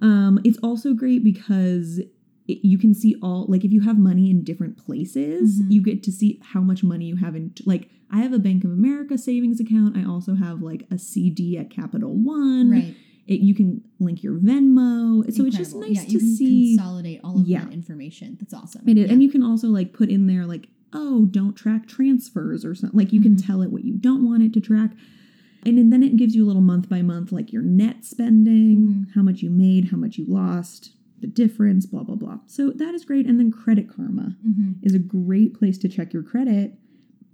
[0.00, 1.98] Um, it's also great because
[2.48, 5.70] it, you can see all like if you have money in different places, Mhm.
[5.70, 7.52] you get to see how much money you have in.
[7.66, 9.96] Like I have a Bank of America savings account.
[9.98, 12.70] I also have like a CD at Capital One.
[12.70, 12.94] Right.
[13.26, 15.24] It, you can link your Venmo.
[15.34, 16.76] So it's just nice yeah, to you can see.
[16.76, 17.64] consolidate all of Yeah.
[17.64, 18.36] that information.
[18.38, 18.86] That's awesome.
[18.88, 19.06] It is.
[19.06, 19.12] Yeah.
[19.12, 22.98] And you can also like put in there like, oh, don't track transfers or something.
[22.98, 23.46] Like you can Mhm.
[23.46, 24.94] tell it what you don't want it to track.
[25.66, 29.10] And then- it gives you a little month by month, like your net spending, Mhm.
[29.14, 32.40] how much you made, how much you lost, the difference, blah, blah, blah.
[32.46, 33.26] So that is great.
[33.26, 34.74] And then Credit Karma Mhm.
[34.82, 36.78] is a great place to check your credit.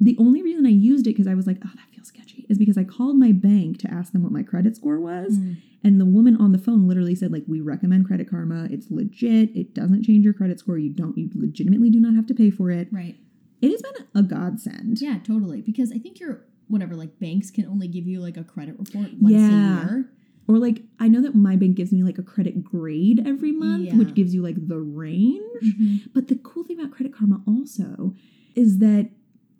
[0.00, 2.56] The only reason I used it because I was like, oh, that feels sketchy, is
[2.58, 5.38] because I called my bank to ask them what my credit score was.
[5.38, 5.56] Mm.
[5.84, 8.68] And the woman on the phone literally said, like, we recommend Credit Karma.
[8.70, 9.54] It's legit.
[9.56, 10.78] It doesn't change your credit score.
[10.78, 12.88] You don't, you legitimately do not have to pay for it.
[12.90, 13.16] Right.
[13.62, 15.00] It has been a godsend.
[15.00, 15.60] Yeah, totally.
[15.62, 19.08] Because I think you're whatever, like banks can only give you like a credit report
[19.20, 19.80] once Yeah.
[19.80, 20.10] a year.
[20.48, 23.86] Or like, I know that my bank gives me like a credit grade every month,
[23.86, 23.96] Yeah.
[23.96, 25.42] which gives you like the range.
[25.62, 26.00] Mhm.
[26.14, 28.14] But the cool thing about Credit Karma also
[28.54, 29.10] is that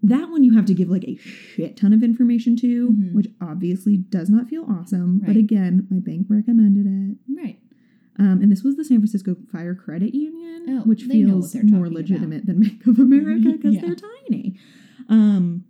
[0.03, 3.13] that one you have to give like a shit ton of information to, Mhm.
[3.13, 5.21] which obviously does not feel awesome.
[5.25, 7.17] But again, my bank recommended it.
[7.29, 7.59] Right.
[8.17, 11.51] Um, and this was the San Francisco Fire Credit Union, Oh, which they know what
[11.51, 13.81] feels more legitimate than Bank of America because Yeah.
[13.83, 13.97] they're
[14.29, 14.57] tiny.
[15.09, 15.65] Um,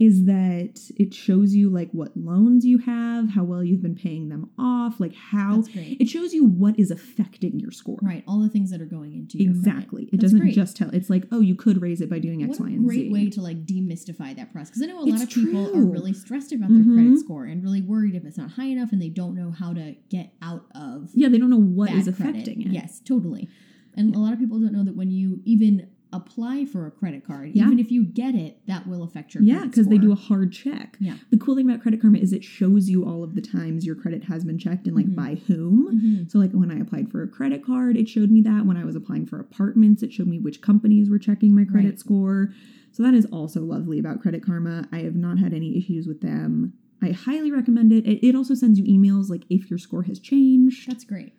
[0.00, 4.28] is that it shows you like what loans you have, how well you've been paying
[4.28, 5.96] them off, like how great.
[6.00, 7.98] it shows you what is affecting your score.
[8.02, 8.24] right.
[8.26, 9.52] All the things that are going into your.
[9.52, 10.04] Exactly.
[10.04, 10.54] It That's doesn't great.
[10.54, 10.90] just tell.
[10.90, 13.06] It's like, oh, you could raise it by doing X, what Y, a and great
[13.06, 13.12] Z.
[13.12, 15.84] way to like demystify that process because I know a lot It's of people are
[15.86, 16.94] really stressed about their Mhm.
[16.94, 19.72] credit score and really worried if it's not high enough and they don't know how
[19.74, 22.32] to get out of yeah, they don't know what is is credit.
[22.40, 22.72] affecting it.
[22.72, 23.48] Yes, totally.
[23.96, 27.26] And a lot of people don't know that when you even apply for a credit
[27.26, 27.66] card, Yeah.
[27.66, 30.52] even if you get it, that will affect your Yeah, because they do a hard
[30.52, 30.96] check.
[31.00, 31.16] Yeah.
[31.30, 33.96] The cool thing about Credit Karma is it shows you all of the times your
[33.96, 35.14] credit has been checked and like Mhm.
[35.16, 36.00] by whom.
[36.00, 36.30] Mhm.
[36.30, 38.64] So like when I applied for a credit card, it showed me that.
[38.64, 41.88] When I was applying for apartments, it showed me which companies were checking my credit
[41.90, 41.98] Right.
[42.00, 42.52] score.
[42.92, 44.86] So that is also lovely about Credit Karma.
[44.92, 46.74] I have not had any issues with them.
[47.02, 48.06] I highly recommend it.
[48.06, 50.88] It, it also sends you emails like if your score has changed.
[50.88, 51.32] That's great.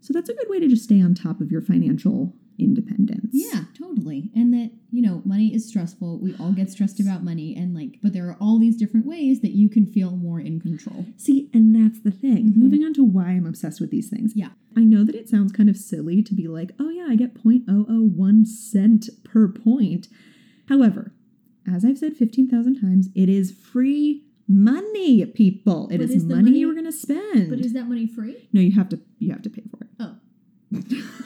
[0.00, 3.30] So that's a good way to just stay on top of your financial independence.
[3.32, 4.30] Yeah, totally.
[4.34, 6.18] And that, you know, money is stressful.
[6.18, 9.40] We all get stressed about money and like but there are all these different ways
[9.40, 11.06] that you can feel more in control.
[11.16, 12.48] See, and that's the thing.
[12.52, 12.56] Mhm.
[12.56, 14.32] Moving on to why I'm obsessed with these things.
[14.34, 14.50] Yeah.
[14.76, 17.34] I know that it sounds kind of silly to be like, oh yeah, I get
[17.34, 20.08] 0.001 cent per point.
[20.68, 21.12] However,
[21.66, 25.88] as I've said 15,000 times, it is free money, people.
[25.90, 27.50] It is, is money, money- you're going to spend.
[27.50, 28.48] But is that money free?
[28.52, 29.90] no, you have to you have to pay for it.
[30.00, 30.14] Oh.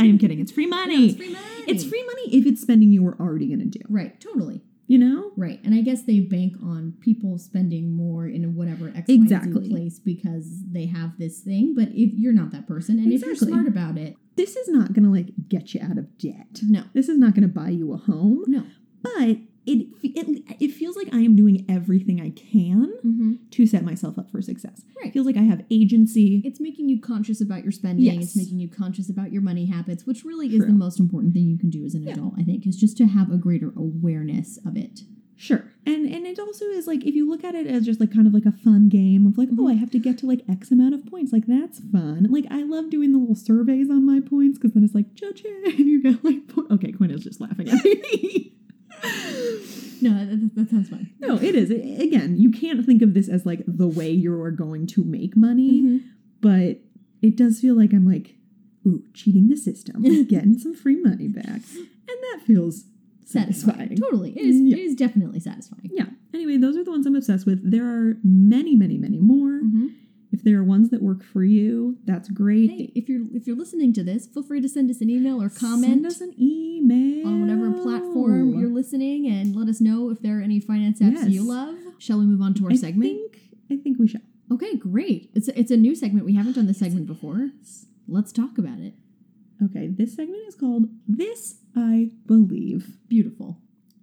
[0.00, 0.40] I am kidding.
[0.40, 1.08] It's free money.
[1.08, 1.64] it's free money.
[1.66, 3.84] It's free money if it's spending you were already going to do.
[3.88, 4.62] Right, totally.
[4.88, 5.30] You know?
[5.36, 5.58] Right.
[5.64, 9.70] And I guess they bank on people spending more in whatever X, Exactly.
[9.70, 11.74] Place because they have this thing.
[11.74, 14.92] But if you're not that person and if you're smart about it, This is not
[14.92, 16.60] going to like get you out of debt.
[16.62, 16.84] no.
[16.94, 18.44] This is not going to buy you a home.
[18.46, 18.64] No.
[19.02, 23.32] but it, it it feels like I am doing everything I can Mm-hmm.
[23.50, 24.82] to set myself up for success.
[25.04, 26.40] It feels like I have agency.
[26.44, 28.04] It's making you conscious about your spending.
[28.06, 28.22] Yes.
[28.24, 31.44] It's making you conscious about your money habits, which really is the most important thing
[31.44, 32.12] you can do as an Yeah.
[32.12, 35.00] adult, I think, is just to have a greater awareness of it.
[35.34, 38.14] Sure, and and it also is like if you look at it as just like
[38.14, 39.70] kind of like a fun game of like oh Mhm.
[39.72, 42.28] I have to get to like X amount of points like that's fun.
[42.30, 45.42] Like I love doing the little surveys on my points because then it's like judge
[45.44, 48.52] it and you get like po- okay Quinn is just laughing at me.
[50.00, 51.10] No, that, that sounds fun.
[51.20, 54.34] no, it is It- again you can't think of this as like the way you
[54.40, 55.82] are going to make money.
[55.82, 56.00] Mhm.
[56.40, 56.80] but
[57.22, 58.34] it does feel like I'm like,
[58.84, 61.46] ooh, cheating the system, getting some free money back.
[61.76, 62.84] And that feels
[63.24, 63.94] satisfying.
[63.96, 64.32] Totally.
[64.32, 64.76] It is, Yeah.
[64.76, 65.90] it is definitely satisfying.
[65.92, 66.06] Yeah.
[66.34, 67.70] Anyway, those are the ones I'm obsessed with.
[67.70, 69.60] There are many, many, many more.
[69.62, 69.90] Mhm.
[70.32, 72.70] If there are ones that work for you, that's great.
[72.70, 75.42] Hey, if you're if you're listening to this, feel free to send us an email
[75.42, 75.84] or comment.
[75.84, 80.38] Send us an email on whatever platform you're listening and let us know if there
[80.38, 81.28] are any finance apps Yes.
[81.28, 81.76] you love.
[81.98, 83.12] Shall we move on to our I segment?
[83.12, 83.40] Think,
[83.70, 84.22] I think we shall.
[84.50, 85.30] Okay, great.
[85.34, 86.24] It's a, it's a new segment.
[86.26, 87.50] We haven't done this segment before.
[88.08, 88.94] Let's talk about it.
[89.62, 92.96] Okay, this segment is called This I Believe.
[93.08, 93.58] Beautiful.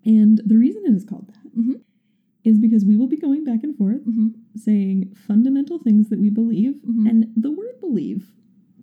[0.06, 1.74] And the reason it is called that mm-hmm.
[2.50, 4.28] Is because we will be going back and forth Mm-hmm.
[4.56, 6.76] saying fundamental things that we believe.
[6.88, 7.10] Mhm.
[7.10, 8.22] And the word believe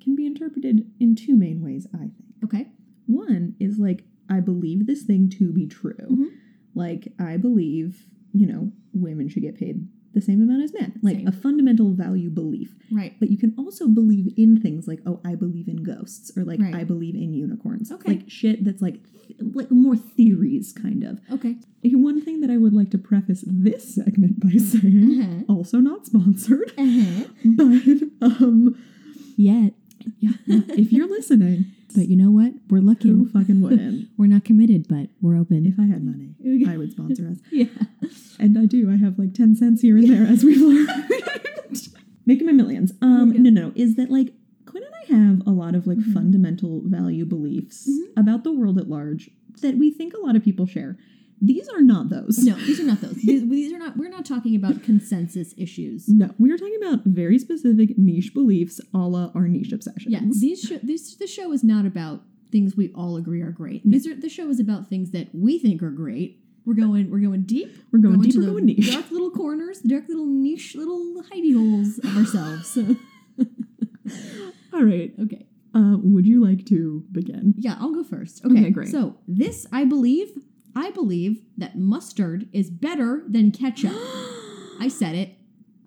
[0.00, 2.34] can be interpreted in two main ways, I think.
[2.44, 2.64] Okay.
[3.06, 6.06] One is like, I believe this thing to be true.
[6.10, 6.28] Mhm.
[6.74, 10.90] Like, I believe, you know, women should get paid the same amount as men.
[11.02, 11.28] Like Same.
[11.28, 12.74] a fundamental value belief.
[12.90, 13.14] Right.
[13.20, 16.58] But you can also believe in things like, oh, I believe in ghosts, or like,
[16.60, 16.74] Right.
[16.74, 17.92] I believe in unicorns.
[17.92, 18.08] Okay.
[18.12, 18.98] Like shit that's like,
[19.58, 21.20] like more theories, kind of.
[21.30, 21.56] Okay.
[21.84, 25.54] One thing that I would like to preface this segment by saying, Uh-huh.
[25.54, 27.24] also not sponsored, Uh-huh.
[27.44, 28.74] but um,
[29.36, 29.74] Yet.
[30.18, 32.52] yeah, if you're listening, But you know what?
[32.68, 33.08] We're lucky.
[33.08, 34.08] who fucking wouldn't?
[34.18, 35.64] We're not committed, but we're open.
[35.66, 36.34] If I had money,
[36.68, 37.38] I would sponsor us.
[37.50, 37.66] yeah.
[38.38, 38.90] And I do.
[38.92, 40.88] I have like 10 cents here and there as we've learned.
[42.26, 42.92] Making my millions.
[43.00, 44.34] Um, no, no, is that like
[44.66, 46.12] Quinn and I have a lot of like Mhm.
[46.12, 48.20] fundamental value beliefs Mhm.
[48.20, 49.30] about the world at large
[49.62, 50.98] that we think a lot of people share.
[51.40, 52.38] These are not those.
[52.38, 53.14] No, these are not those.
[53.16, 53.96] These, these are not.
[53.96, 56.08] We're not talking about consensus issues.
[56.08, 60.06] No, we are talking about very specific niche beliefs a la our niche obsessions.
[60.08, 63.82] Yeah, these sh- this the show is not about things we all agree are great.
[63.84, 66.40] These are the show is about things that we think are great.
[66.64, 67.76] We're going we're going deep.
[67.92, 68.90] We're going deep, we're going niche.
[68.92, 72.78] dark little corners, the dark little niche little hidey holes of ourselves.
[74.72, 75.12] All right.
[75.20, 75.46] okay.
[75.74, 77.52] Uh, would you like to begin?
[77.58, 78.44] Yeah, I'll go first.
[78.44, 78.88] Okay, Okay, great.
[78.88, 80.30] So this I believe
[80.76, 83.92] I believe that mustard is better than ketchup.
[84.78, 85.32] I said it.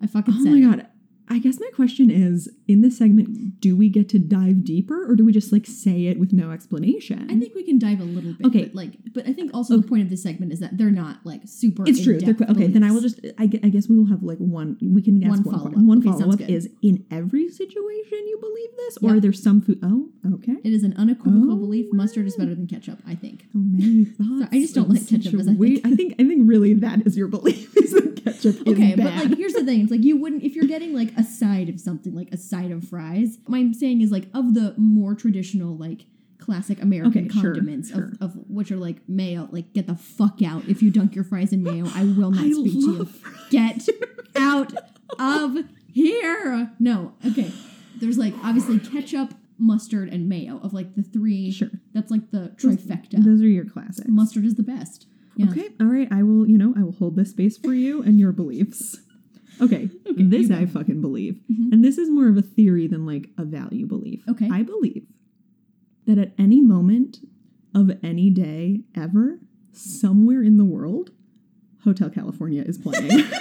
[0.02, 0.62] I fucking Oh said my it.
[0.78, 0.88] god.
[1.32, 5.16] I guess my question is in this segment, do we get to dive deeper or
[5.16, 7.28] do we just like say it with no explanation?
[7.30, 8.48] I think we can dive a little bit.
[8.48, 8.64] Okay.
[8.66, 9.78] But like, but I think also oh.
[9.78, 11.84] the point of this segment is that they're not like super.
[11.88, 12.20] it's true.
[12.20, 13.20] They're, qu- okay, then I will just.
[13.38, 14.78] I, I guess we will have like one.
[14.82, 15.74] We can ask One one, follow-up.
[15.74, 15.88] follow-up.
[15.88, 16.50] One Okay, follow up good.
[16.50, 19.16] is in every situation you believe this, or Yeah.
[19.18, 19.80] are there some food?
[19.84, 20.56] Oh, okay.
[20.64, 21.88] It is an unequivocal Oh, belief.
[21.94, 23.00] Mustard is better than ketchup.
[23.08, 23.46] I think.
[23.56, 24.50] Oh, many thoughts.
[24.52, 25.86] I just don't like ketchup, as I think.
[25.86, 26.14] I think.
[26.20, 29.54] I think really that is your belief is that ketchup Okay, is but like here's
[29.54, 32.32] the thing: it's like you wouldn't if you're getting like a side of something, like
[32.32, 33.38] a side of fries.
[33.48, 36.06] My saying is like of the more traditional like
[36.38, 38.14] classic American Okay, condiments sure.
[38.22, 39.48] Of, of which are like mayo.
[39.52, 41.86] Like get the fuck out if you dunk your fries in mayo.
[41.94, 43.06] I will not I speak to you.
[43.06, 43.50] fries.
[43.50, 43.90] Get
[44.36, 44.74] out
[45.20, 45.58] of
[45.92, 46.72] here.
[46.80, 47.52] No, okay.
[48.00, 51.52] There's like obviously ketchup, mustard, and mayo of like the three.
[51.52, 51.70] Sure.
[51.94, 53.24] That's like the trifecta.
[53.24, 54.08] Those are your classics.
[54.08, 55.06] Mustard is the best.
[55.36, 55.48] Yeah.
[55.52, 56.08] Okay, all right.
[56.12, 59.00] I will, you know, I will hold this space for you and your beliefs.
[59.62, 61.40] Okay, Okay, this I fucking believe.
[61.52, 61.72] Mhm.
[61.74, 64.24] And this is more of a theory than like a value belief.
[64.28, 64.50] Okay.
[64.52, 65.06] I believe
[66.06, 67.20] that at any moment
[67.76, 69.40] of any day ever,
[69.72, 71.12] somewhere in the world,
[71.84, 73.24] Hotel California is playing.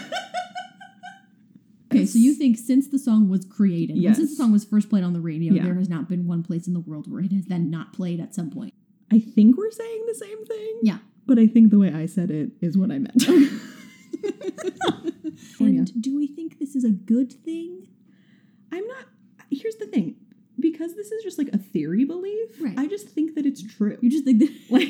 [1.90, 4.90] Okay, so you think since the song was created, and since the song was first
[4.90, 5.64] played on the radio, Yeah.
[5.64, 8.20] there has not been one place in the world where it has then not played
[8.20, 8.74] at some point.
[9.10, 10.80] I think we're saying the same thing.
[10.82, 10.98] Yeah.
[11.26, 13.24] But I think the way I said it is what I meant.
[15.60, 17.88] And do we think this is a good thing?
[18.72, 19.04] I'm not.
[19.50, 20.16] Here's the thing.
[20.60, 22.76] Because this is just like a theory belief, Right.
[22.76, 23.96] I just think that it's true.
[24.00, 24.50] You just think that.
[24.70, 24.88] like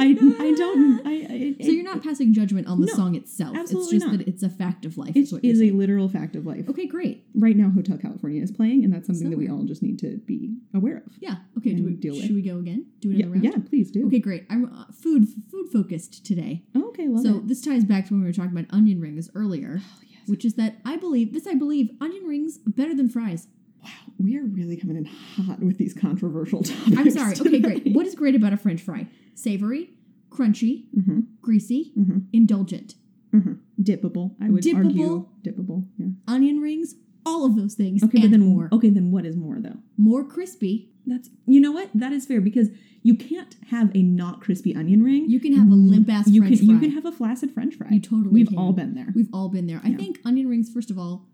[0.00, 0.06] I,
[0.42, 3.54] I don't I, I so you're not passing judgment on the No, song itself.
[3.58, 4.18] absolutely it's just not.
[4.24, 5.14] that it's a fact of life.
[5.14, 6.66] it is is a literal fact of life.
[6.70, 7.26] Okay, great.
[7.34, 10.16] Right now Hotel California is playing and that's something that we all just need to
[10.24, 11.12] be aware of.
[11.20, 11.36] Yeah.
[11.58, 11.74] Okay.
[11.74, 12.22] Do we deal with.
[12.22, 12.86] Should we go again?
[13.00, 13.44] Do Yeah, another round?
[13.44, 14.06] yeah, please do.
[14.06, 14.46] Okay, great.
[14.48, 16.62] I'm uh, food food focused today.
[16.74, 17.48] Oh, okay, love so it.
[17.48, 20.28] this ties back to when we were talking about onion rings earlier, Oh, yes.
[20.28, 21.46] which is that I believe this.
[21.46, 23.46] I believe onion rings better than fries.
[23.82, 26.96] Wow, we are really coming in hot with these controversial topics.
[26.98, 27.34] I'm sorry.
[27.40, 27.94] Okay, great.
[27.94, 29.06] What is great about a French fry?
[29.34, 29.90] Savory,
[30.30, 32.94] crunchy, Mm-hmm, greasy, mm-hmm, indulgent.
[33.34, 33.54] mm-hmm.
[33.82, 34.34] Dippable.
[34.42, 34.76] I would Dippable.
[34.84, 35.86] argue dippable.
[35.96, 36.08] Yeah.
[36.28, 36.94] Onion rings,
[37.26, 38.68] all of those things Okay, but then more.
[38.72, 39.76] okay, then what is more though?
[39.96, 40.90] More crispy.
[41.06, 42.68] That's you know what that is fair because
[43.02, 45.28] you can't have a not crispy onion ring.
[45.30, 46.74] You can have a limp ass you French can fry.
[46.74, 47.88] you can have a flaccid French fry.
[47.90, 48.58] You totally We've can.
[48.58, 49.08] all been there.
[49.14, 49.80] We've all been there.
[49.82, 51.26] I think onion rings, first of all,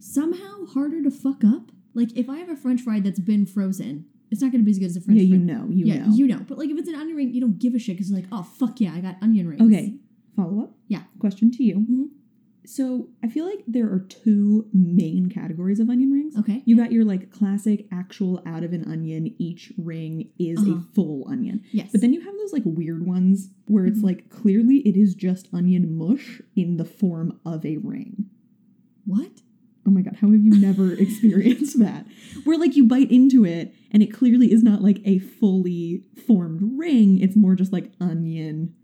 [0.00, 1.70] somehow harder to fuck up.
[1.94, 4.70] Like if I have a French fry that's been frozen, it's not going to be
[4.72, 5.38] as good as a French yeah, fry.
[5.38, 6.14] you know, you yeah, know.
[6.14, 6.40] you know.
[6.48, 8.42] But like if it's an onion ring, you don't give a shit because like, oh
[8.42, 9.62] fuck yeah, I got onion rings.
[9.62, 9.94] Okay,
[10.34, 10.72] follow up.
[10.88, 11.02] Yeah.
[11.20, 11.76] Question to you.
[11.76, 12.08] Mhm.
[12.64, 16.36] So I feel like there are two main categories of onion rings.
[16.36, 16.62] Okay.
[16.64, 19.34] You got your like classic, actual out of an onion.
[19.38, 20.76] Each ring is Uh-huh.
[20.76, 21.62] a full onion.
[21.72, 21.90] Yes.
[21.92, 24.04] But then you have those like weird ones where it's Mhm.
[24.04, 28.26] like clearly it is just onion mush in the form of a ring.
[29.04, 29.42] what?
[29.84, 32.06] Oh my god, how have you never experienced that?
[32.44, 36.60] Where like you bite into it and it clearly is not like a fully formed
[36.78, 38.74] ring, it's more just like onion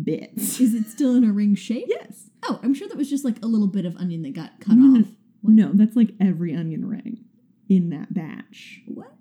[0.00, 0.60] bits.
[0.60, 1.86] Is it still in a ring shape?
[1.88, 2.30] yes.
[2.44, 4.76] Oh, I'm sure that was just like a little bit of onion that got cut
[4.76, 5.06] No, off.
[5.42, 5.54] What?
[5.54, 7.24] No, that's like every onion ring.
[7.68, 8.80] in that batch.
[8.86, 9.12] What?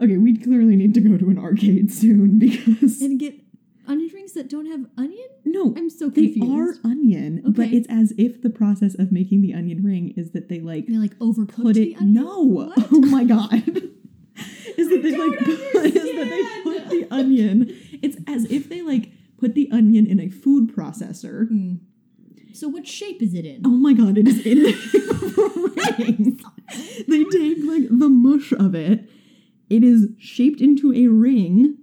[0.00, 3.34] Okay, we clearly need to go to an arcade soon because And get
[3.88, 5.26] onion rings that don't have onion?
[5.44, 6.42] no, I'm so confused.
[6.42, 10.32] they are onion, but it's as if the process of making the onion ring is
[10.32, 11.96] that they like They like overcooked it.
[11.96, 12.12] onion?
[12.14, 12.72] No, What?
[12.92, 13.52] oh my god,
[14.76, 17.74] is that they like put, is that they put the onion?
[18.02, 21.48] It's as if they like put the onion in a food processor.
[21.48, 21.74] Hmm.
[22.52, 23.62] So what shape is it in?
[23.66, 26.40] Oh my god, it is in the ring.
[27.06, 29.08] They take like the mush of it.
[29.68, 31.76] It is shaped into a ring,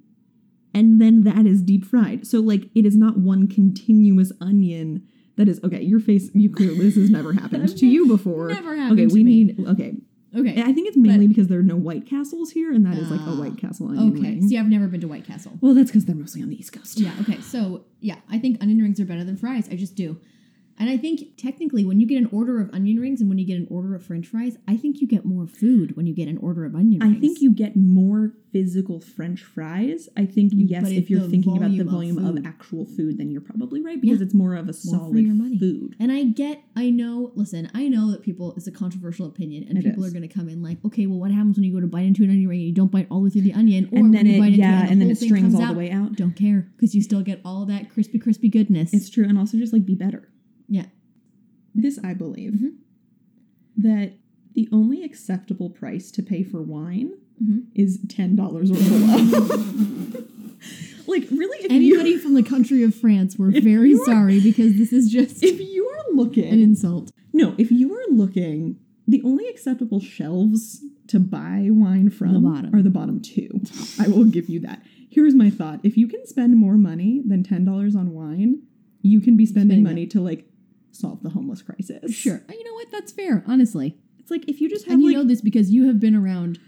[0.74, 2.26] and then that is deep fried.
[2.26, 5.08] So like it is not one continuous onion.
[5.36, 5.82] That is okay.
[5.82, 8.50] Your face, you clearly this has never happened to you before.
[8.50, 9.96] Never happened Okay, we need okay.
[10.36, 10.62] Okay.
[10.62, 13.10] I think it's mainly But- because there are no White Castles here, and that is
[13.12, 14.22] like a Ah, White Castle onion Okay.
[14.36, 14.48] ring.
[14.48, 15.58] See, I've never been to White Castle.
[15.62, 17.00] Well, that's because they're mostly on the East Coast.
[17.00, 17.40] Yeah, okay.
[17.42, 19.70] So, yeah, I think onion rings are better than fries.
[19.70, 20.18] I just do.
[20.80, 23.46] And I think technically when you get an order of onion rings and when you
[23.46, 26.28] get an order of french fries, I think you get more food when you get
[26.28, 27.18] an order of onion rings.
[27.18, 30.10] I think you get more physical French fries.
[30.16, 33.30] I think You- yes, if you're thinking about the volume of of, actual food, then
[33.32, 34.26] you're probably right because Yeah.
[34.26, 35.26] it's more of a solid
[35.60, 35.96] food.
[36.00, 39.78] And I get, I know, listen, I know that people, it's a controversial opinion, and
[39.78, 40.10] It people is.
[40.12, 42.06] are going to come in like, okay, well, what happens when you go to bite
[42.06, 43.90] into an onion ring and you don't bite all the way through the onion?
[43.92, 45.74] Or and then it bite into yeah, it and the then it strings all out.
[45.74, 46.16] the way out.
[46.16, 48.94] Don't care because you still get all that crispy, crispy goodness.
[48.94, 50.30] It's true, and also just like be better.
[50.74, 50.86] Yeah.
[51.76, 52.74] This I believe Mhm.
[53.78, 54.14] that
[54.54, 57.12] the only acceptable price to pay for wine
[57.44, 57.64] Mhm.
[57.76, 59.18] is ten dollars or below.
[61.08, 64.78] like really, if Anybody you, from the country of France, we're very are- sorry because
[64.78, 67.12] this is just if you are looking an insult.
[67.34, 72.76] No, if you are looking, the only acceptable shelves to buy wine from The bottom.
[72.76, 73.62] are the bottom two.
[74.00, 74.84] I will give you that.
[75.10, 78.62] Here's my thought: if you can spend more money than ten dollars on wine,
[79.02, 80.48] you can be spending Spending money to like
[80.94, 82.14] solve the homeless crisis.
[82.14, 82.42] Sure.
[82.50, 82.92] You know what?
[82.92, 83.98] That's fair, honestly.
[84.20, 86.16] it's like if you just have And you like know this because you have been
[86.16, 86.60] around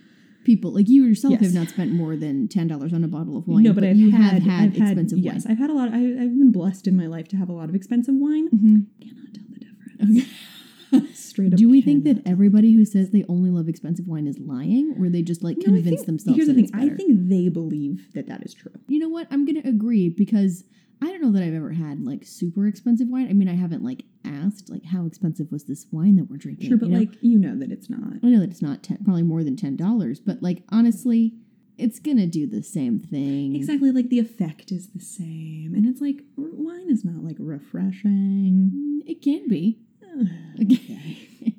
[0.43, 1.41] people like you yourself Yes.
[1.43, 3.63] have not spent more than ten dollars on a bottle of wine.
[3.63, 5.51] no, but, I've you had, have had I've had expensive yes, wine.
[5.53, 5.89] I've had a lot.
[5.89, 8.49] I, I've been blessed in my life to have a lot of expensive wine.
[8.49, 8.85] Mhm.
[9.01, 10.29] Cannot tell the difference.
[11.13, 11.57] Straight up.
[11.57, 15.09] Do we think that everybody who says they only love expensive wine is lying, or
[15.09, 16.69] they just like No, convince think- themselves Here's the thing.
[16.73, 18.71] I think they believe that that is true.
[18.88, 19.27] you know what?
[19.31, 20.63] I'm gonna agree because
[21.01, 23.27] I don't know that I've ever had like super expensive wine.
[23.29, 26.69] I mean, I haven't like asked like how expensive was this wine that we're drinking.
[26.69, 26.99] Sure, but you know?
[26.99, 27.99] like you know that it's not.
[28.23, 31.34] I know that it's not ten, probably more than ten dollars, but like honestly,
[31.77, 33.55] it's gonna do the same thing.
[33.55, 35.73] Exactly, like the effect is the same.
[35.75, 38.71] And it's like wine is not like refreshing.
[38.73, 39.79] Mm, It can be.
[40.62, 41.55] Okay.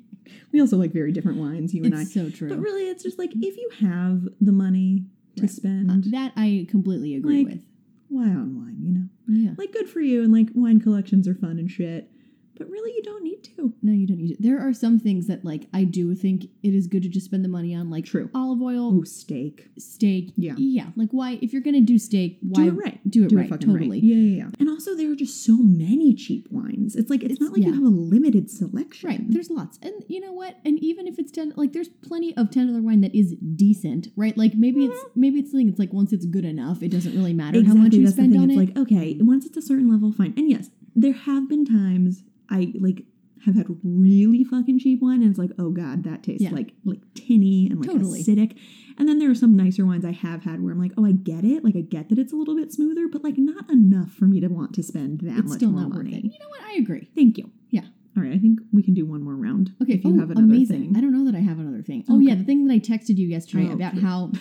[0.51, 2.03] we also like very different wines, you and I.
[2.03, 2.49] So true.
[2.49, 5.51] But really it's just like if you have the money to Right.
[5.51, 7.65] spend, Uh, that I completely agree Like- with.
[8.09, 9.09] why on wine, you know?
[9.27, 9.51] Yeah.
[9.57, 12.09] Like good for you and like wine collections are fun and shit.
[12.57, 13.73] But really you don't need to.
[13.81, 14.41] No, you don't need it.
[14.41, 17.43] There are some things that like I do think it is good to just spend
[17.43, 18.29] the money on, like True.
[18.33, 19.67] olive oil, Oh, steak.
[19.77, 20.33] steak.
[20.35, 20.53] Yeah.
[20.57, 20.87] Yeah.
[20.95, 23.09] Like why if you're gonna do steak, why do it right.
[23.09, 23.99] do it right, fucking totally.
[23.99, 24.49] Yeah, yeah, yeah.
[24.59, 26.95] And also there are just so many cheap wines.
[26.95, 27.67] It's like it's, It's- not like yeah.
[27.69, 29.09] you have a limited selection.
[29.09, 29.21] Right.
[29.29, 29.77] There's lots.
[29.81, 30.55] And you know what?
[30.65, 34.07] And even if it's ten like there's plenty of ten dollar wine that is decent,
[34.15, 34.37] right?
[34.37, 35.21] Like maybe it's mm-hmm.
[35.21, 37.93] maybe it's something it's like once it's good enough, it doesn't really matter how much
[37.93, 38.75] you that's spend on it's it.
[38.75, 40.33] like okay, once it's a certain level, fine.
[40.37, 43.03] And yes, there have been times I like
[43.45, 46.51] have had really fucking cheap wine, and it's like, oh god, that tastes Yeah.
[46.51, 48.21] like like tinny and like Totally.
[48.23, 48.57] acidic.
[48.99, 51.11] And then there are some nicer wines I have had where I'm like, oh, I
[51.11, 54.11] get it, like I get that it's a little bit smoother, but like not enough
[54.11, 56.11] for me to want to spend that it's much still more not money.
[56.15, 56.23] worth it.
[56.25, 56.61] You know what?
[56.63, 57.09] I agree.
[57.15, 57.51] Thank you.
[57.69, 57.81] Yeah.
[58.17, 59.75] All right, I think we can do one more round.
[59.83, 60.81] Okay, if you oh, have another amazing.
[60.87, 60.97] thing.
[60.97, 62.03] I don't know that I have another thing.
[62.09, 64.01] Oh yeah, the thing that I texted you yesterday Oh, about please.
[64.01, 64.31] how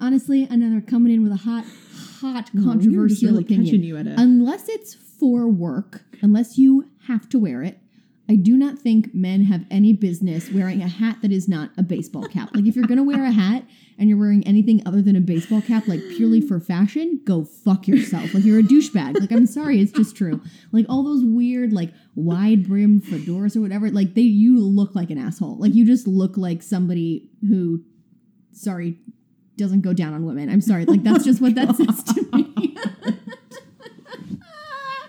[0.00, 1.64] honestly another coming in with a hot,
[2.20, 3.82] hot we were just controversial really opinion.
[3.84, 7.78] you at a Unless it's for work, unless you have to wear it,
[8.30, 11.82] I do not think men have any business wearing a hat that is not a
[11.82, 12.54] baseball cap.
[12.54, 13.64] Like if you're gonna wear a hat
[13.98, 17.88] and you're wearing anything other than a baseball cap, like purely for fashion, go fuck
[17.88, 18.34] yourself.
[18.34, 19.18] Like you're a douchebag.
[19.18, 20.42] Like I'm sorry, it's just true.
[20.72, 25.08] Like all those weird, like wide brim fedoras or whatever, like they you look like
[25.08, 25.58] an asshole.
[25.58, 27.82] Like you just look like somebody who
[28.52, 28.98] sorry
[29.56, 30.50] doesn't go down on women.
[30.50, 30.84] I'm sorry.
[30.84, 32.76] Like that's just what that says to me.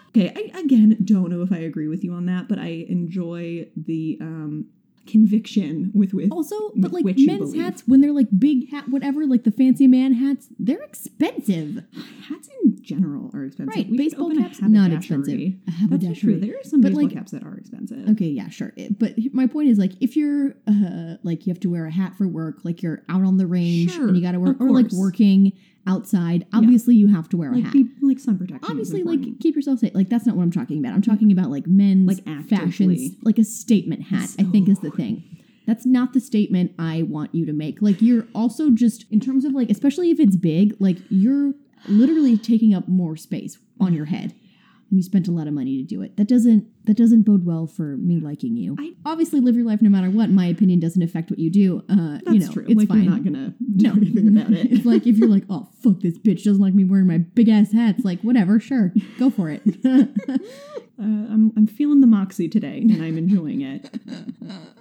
[0.09, 3.67] Okay, I again don't know if I agree with you on that, but I enjoy
[3.77, 4.65] the um
[5.07, 8.87] conviction with with Also, with but like which men's hats, when they're like big hat,
[8.89, 11.83] whatever, like the fancy man hats, they're expensive.
[12.29, 13.75] hats in general are expensive.
[13.75, 15.53] Right, We baseball caps, not expensive.
[15.89, 16.39] That's true.
[16.39, 18.07] There are some But, baseball like- caps that are expensive.
[18.09, 18.71] Okay, yeah, sure.
[18.75, 21.91] It- But my point is like if you're uh like you have to wear a
[21.91, 24.57] hat for work, like you're out on the range Sure, and you got to work
[24.61, 25.53] or like working
[25.87, 27.73] outside, obviously you have to wear a hat.
[27.73, 28.69] be, like sun protection.
[28.69, 29.93] Obviously, like keep yourself safe.
[29.95, 30.93] Like that's not what I'm talking about.
[30.93, 34.29] I'm talking about like men's Like, fashions, like a statement hat.
[34.39, 35.23] I think is the thing.
[35.65, 37.81] That's not the statement I want you to make.
[37.81, 41.53] Like you're also just in terms of like especially if it's big, like you're
[41.87, 44.33] literally taking up more space on your head.
[44.89, 46.17] And you spent a lot of money to do it.
[46.17, 48.75] That doesn't that doesn't bode well for me liking you.
[48.79, 50.29] I- obviously live your life no matter what.
[50.31, 51.83] My opinion doesn't affect what you do.
[51.89, 52.65] Uh, That's you know, true.
[52.67, 53.03] it's like fine.
[53.03, 54.67] you're not gonna do anything about it.
[54.71, 57.49] it's like if you're like, oh fuck, this bitch doesn't like me wearing my big
[57.49, 58.03] ass hats.
[58.03, 59.61] Like whatever, sure, go for it.
[61.01, 63.89] Uh, I'm I'm feeling the moxie today, and I'm enjoying it.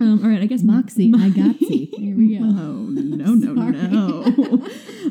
[0.00, 1.54] Um, all right, I guess Moxie, I got.
[1.58, 2.44] Here we go.
[2.44, 3.70] Oh no no Sorry.
[3.72, 4.66] no!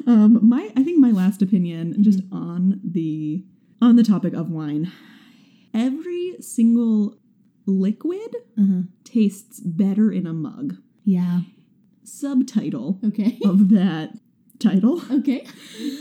[0.06, 2.36] um, my I think my last opinion, just Mm-hmm.
[2.36, 3.42] on the
[3.82, 4.92] on the topic of wine,
[5.74, 7.18] every single
[7.66, 8.82] liquid Uh-huh.
[9.04, 10.78] tastes better in a mug.
[11.04, 11.42] Yeah.
[12.04, 13.38] Subtitle Okay.
[13.46, 14.18] of that
[14.60, 15.46] title Okay.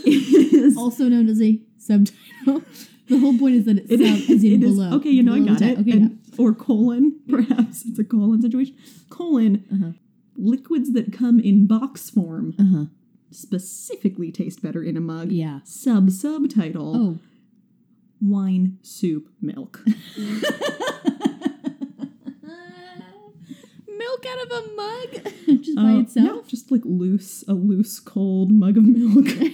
[0.05, 2.63] is Also known as a subtitle.
[3.07, 4.91] The whole point is that it's It sub is- it is- below.
[4.97, 5.79] okay, you know I got it.
[5.79, 8.75] Okay, And- Or colon, perhaps it's a colon situation.
[9.09, 9.91] Colon, Uh-huh.
[10.35, 12.53] liquids that come in box form.
[12.59, 12.85] Uh-huh.
[13.29, 15.33] specifically taste better in a mug.
[15.33, 15.59] Yeah.
[15.65, 17.19] Sub subtitle: Oh.
[18.21, 19.83] Wine, soup, milk.
[23.87, 26.25] Milk out of a mug just by Uh, itself.
[26.43, 29.27] yeah, just like loose, a loose, cold mug of milk.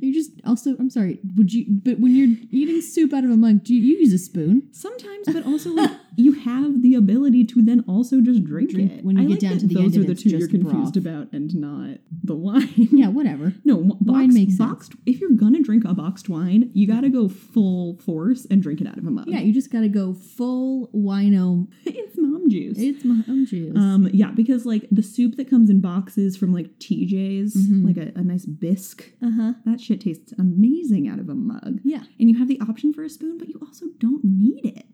[0.00, 3.36] You just also I'm sorry, would you but when you're eating soup out of a
[3.36, 4.68] mug, do you, you use a spoon?
[4.70, 9.04] Sometimes, but also like you have the ability to then also just drink, Drink it.
[9.04, 10.94] when you I get like down to the those end are the two you're confused
[10.94, 10.96] broth.
[10.96, 12.68] about, and not the wine.
[12.76, 13.54] Yeah, whatever.
[13.64, 14.70] No, boxed, Wine makes sense.
[14.70, 14.92] boxed.
[15.06, 18.86] If you're gonna drink a boxed wine, you gotta go full force and drink it
[18.86, 19.26] out of a mug.
[19.28, 21.68] Yeah, you just gotta go full wino.
[21.84, 22.76] it's mom juice.
[22.78, 23.76] It's mom juice.
[23.76, 27.84] um, yeah, because like the soup that comes in boxes from like TJ's, Mhm.
[27.84, 29.52] like a, a nice bisque, uh huh.
[29.66, 31.80] that shit tastes amazing out of a mug.
[31.84, 32.02] Yeah.
[32.18, 34.86] And you have the option for a spoon, but you also don't need it.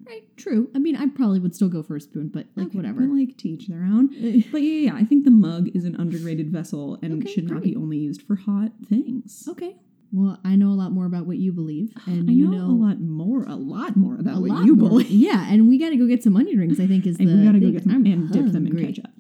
[0.45, 0.69] True.
[0.75, 3.01] I mean, I probably would still go for a spoon, but like Okay, whatever.
[3.01, 4.09] But like to each their own.
[4.53, 7.49] But yeah, yeah, yeah, I think the mug is an underrated vessel and Okay, should
[7.51, 9.47] not be only used for hot things.
[9.49, 9.77] okay.
[10.13, 12.75] Well, I know a lot more about what you believe, and I you know, know,
[12.75, 14.89] a lot more, a lot more about what you more.
[14.91, 15.11] believe.
[15.11, 16.79] Yeah, and we got to go get some onion rings.
[16.79, 18.77] I think is And the we gotta go get some I'm and dip them in
[18.77, 18.93] hungry.
[18.93, 19.11] ketchup.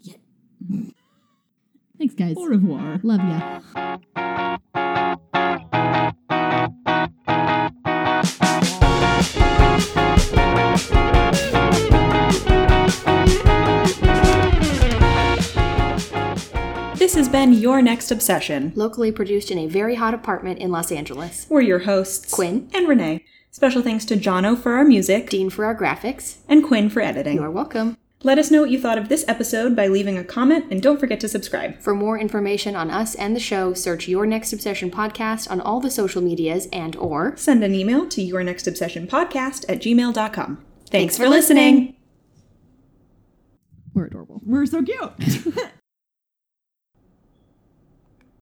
[1.98, 2.36] Thanks, guys.
[2.36, 3.00] Au revoir.
[3.02, 4.58] Love ya.
[17.34, 18.72] Been Your Next Obsession.
[18.76, 21.48] Locally produced in a very hot apartment in Los Angeles.
[21.50, 22.70] We're your hosts, Quinn.
[22.72, 23.24] and Renee.
[23.50, 26.36] Special thanks to Jono for our music Dean for our graphics.
[26.48, 27.38] and Quinn for editing.
[27.38, 27.96] You're welcome.
[28.22, 31.00] Let us know what you thought of this episode by leaving a comment and don't
[31.00, 31.80] forget to subscribe.
[31.80, 35.80] For more information on us and the show, search Your Next Obsession podcast on all
[35.80, 40.56] the social medias and or Send an email to yournextobsessionpodcast at gmail.com.
[40.56, 41.96] Thanks, Thanks for for listening.
[43.92, 44.40] We're adorable.
[44.44, 45.64] We're so cute.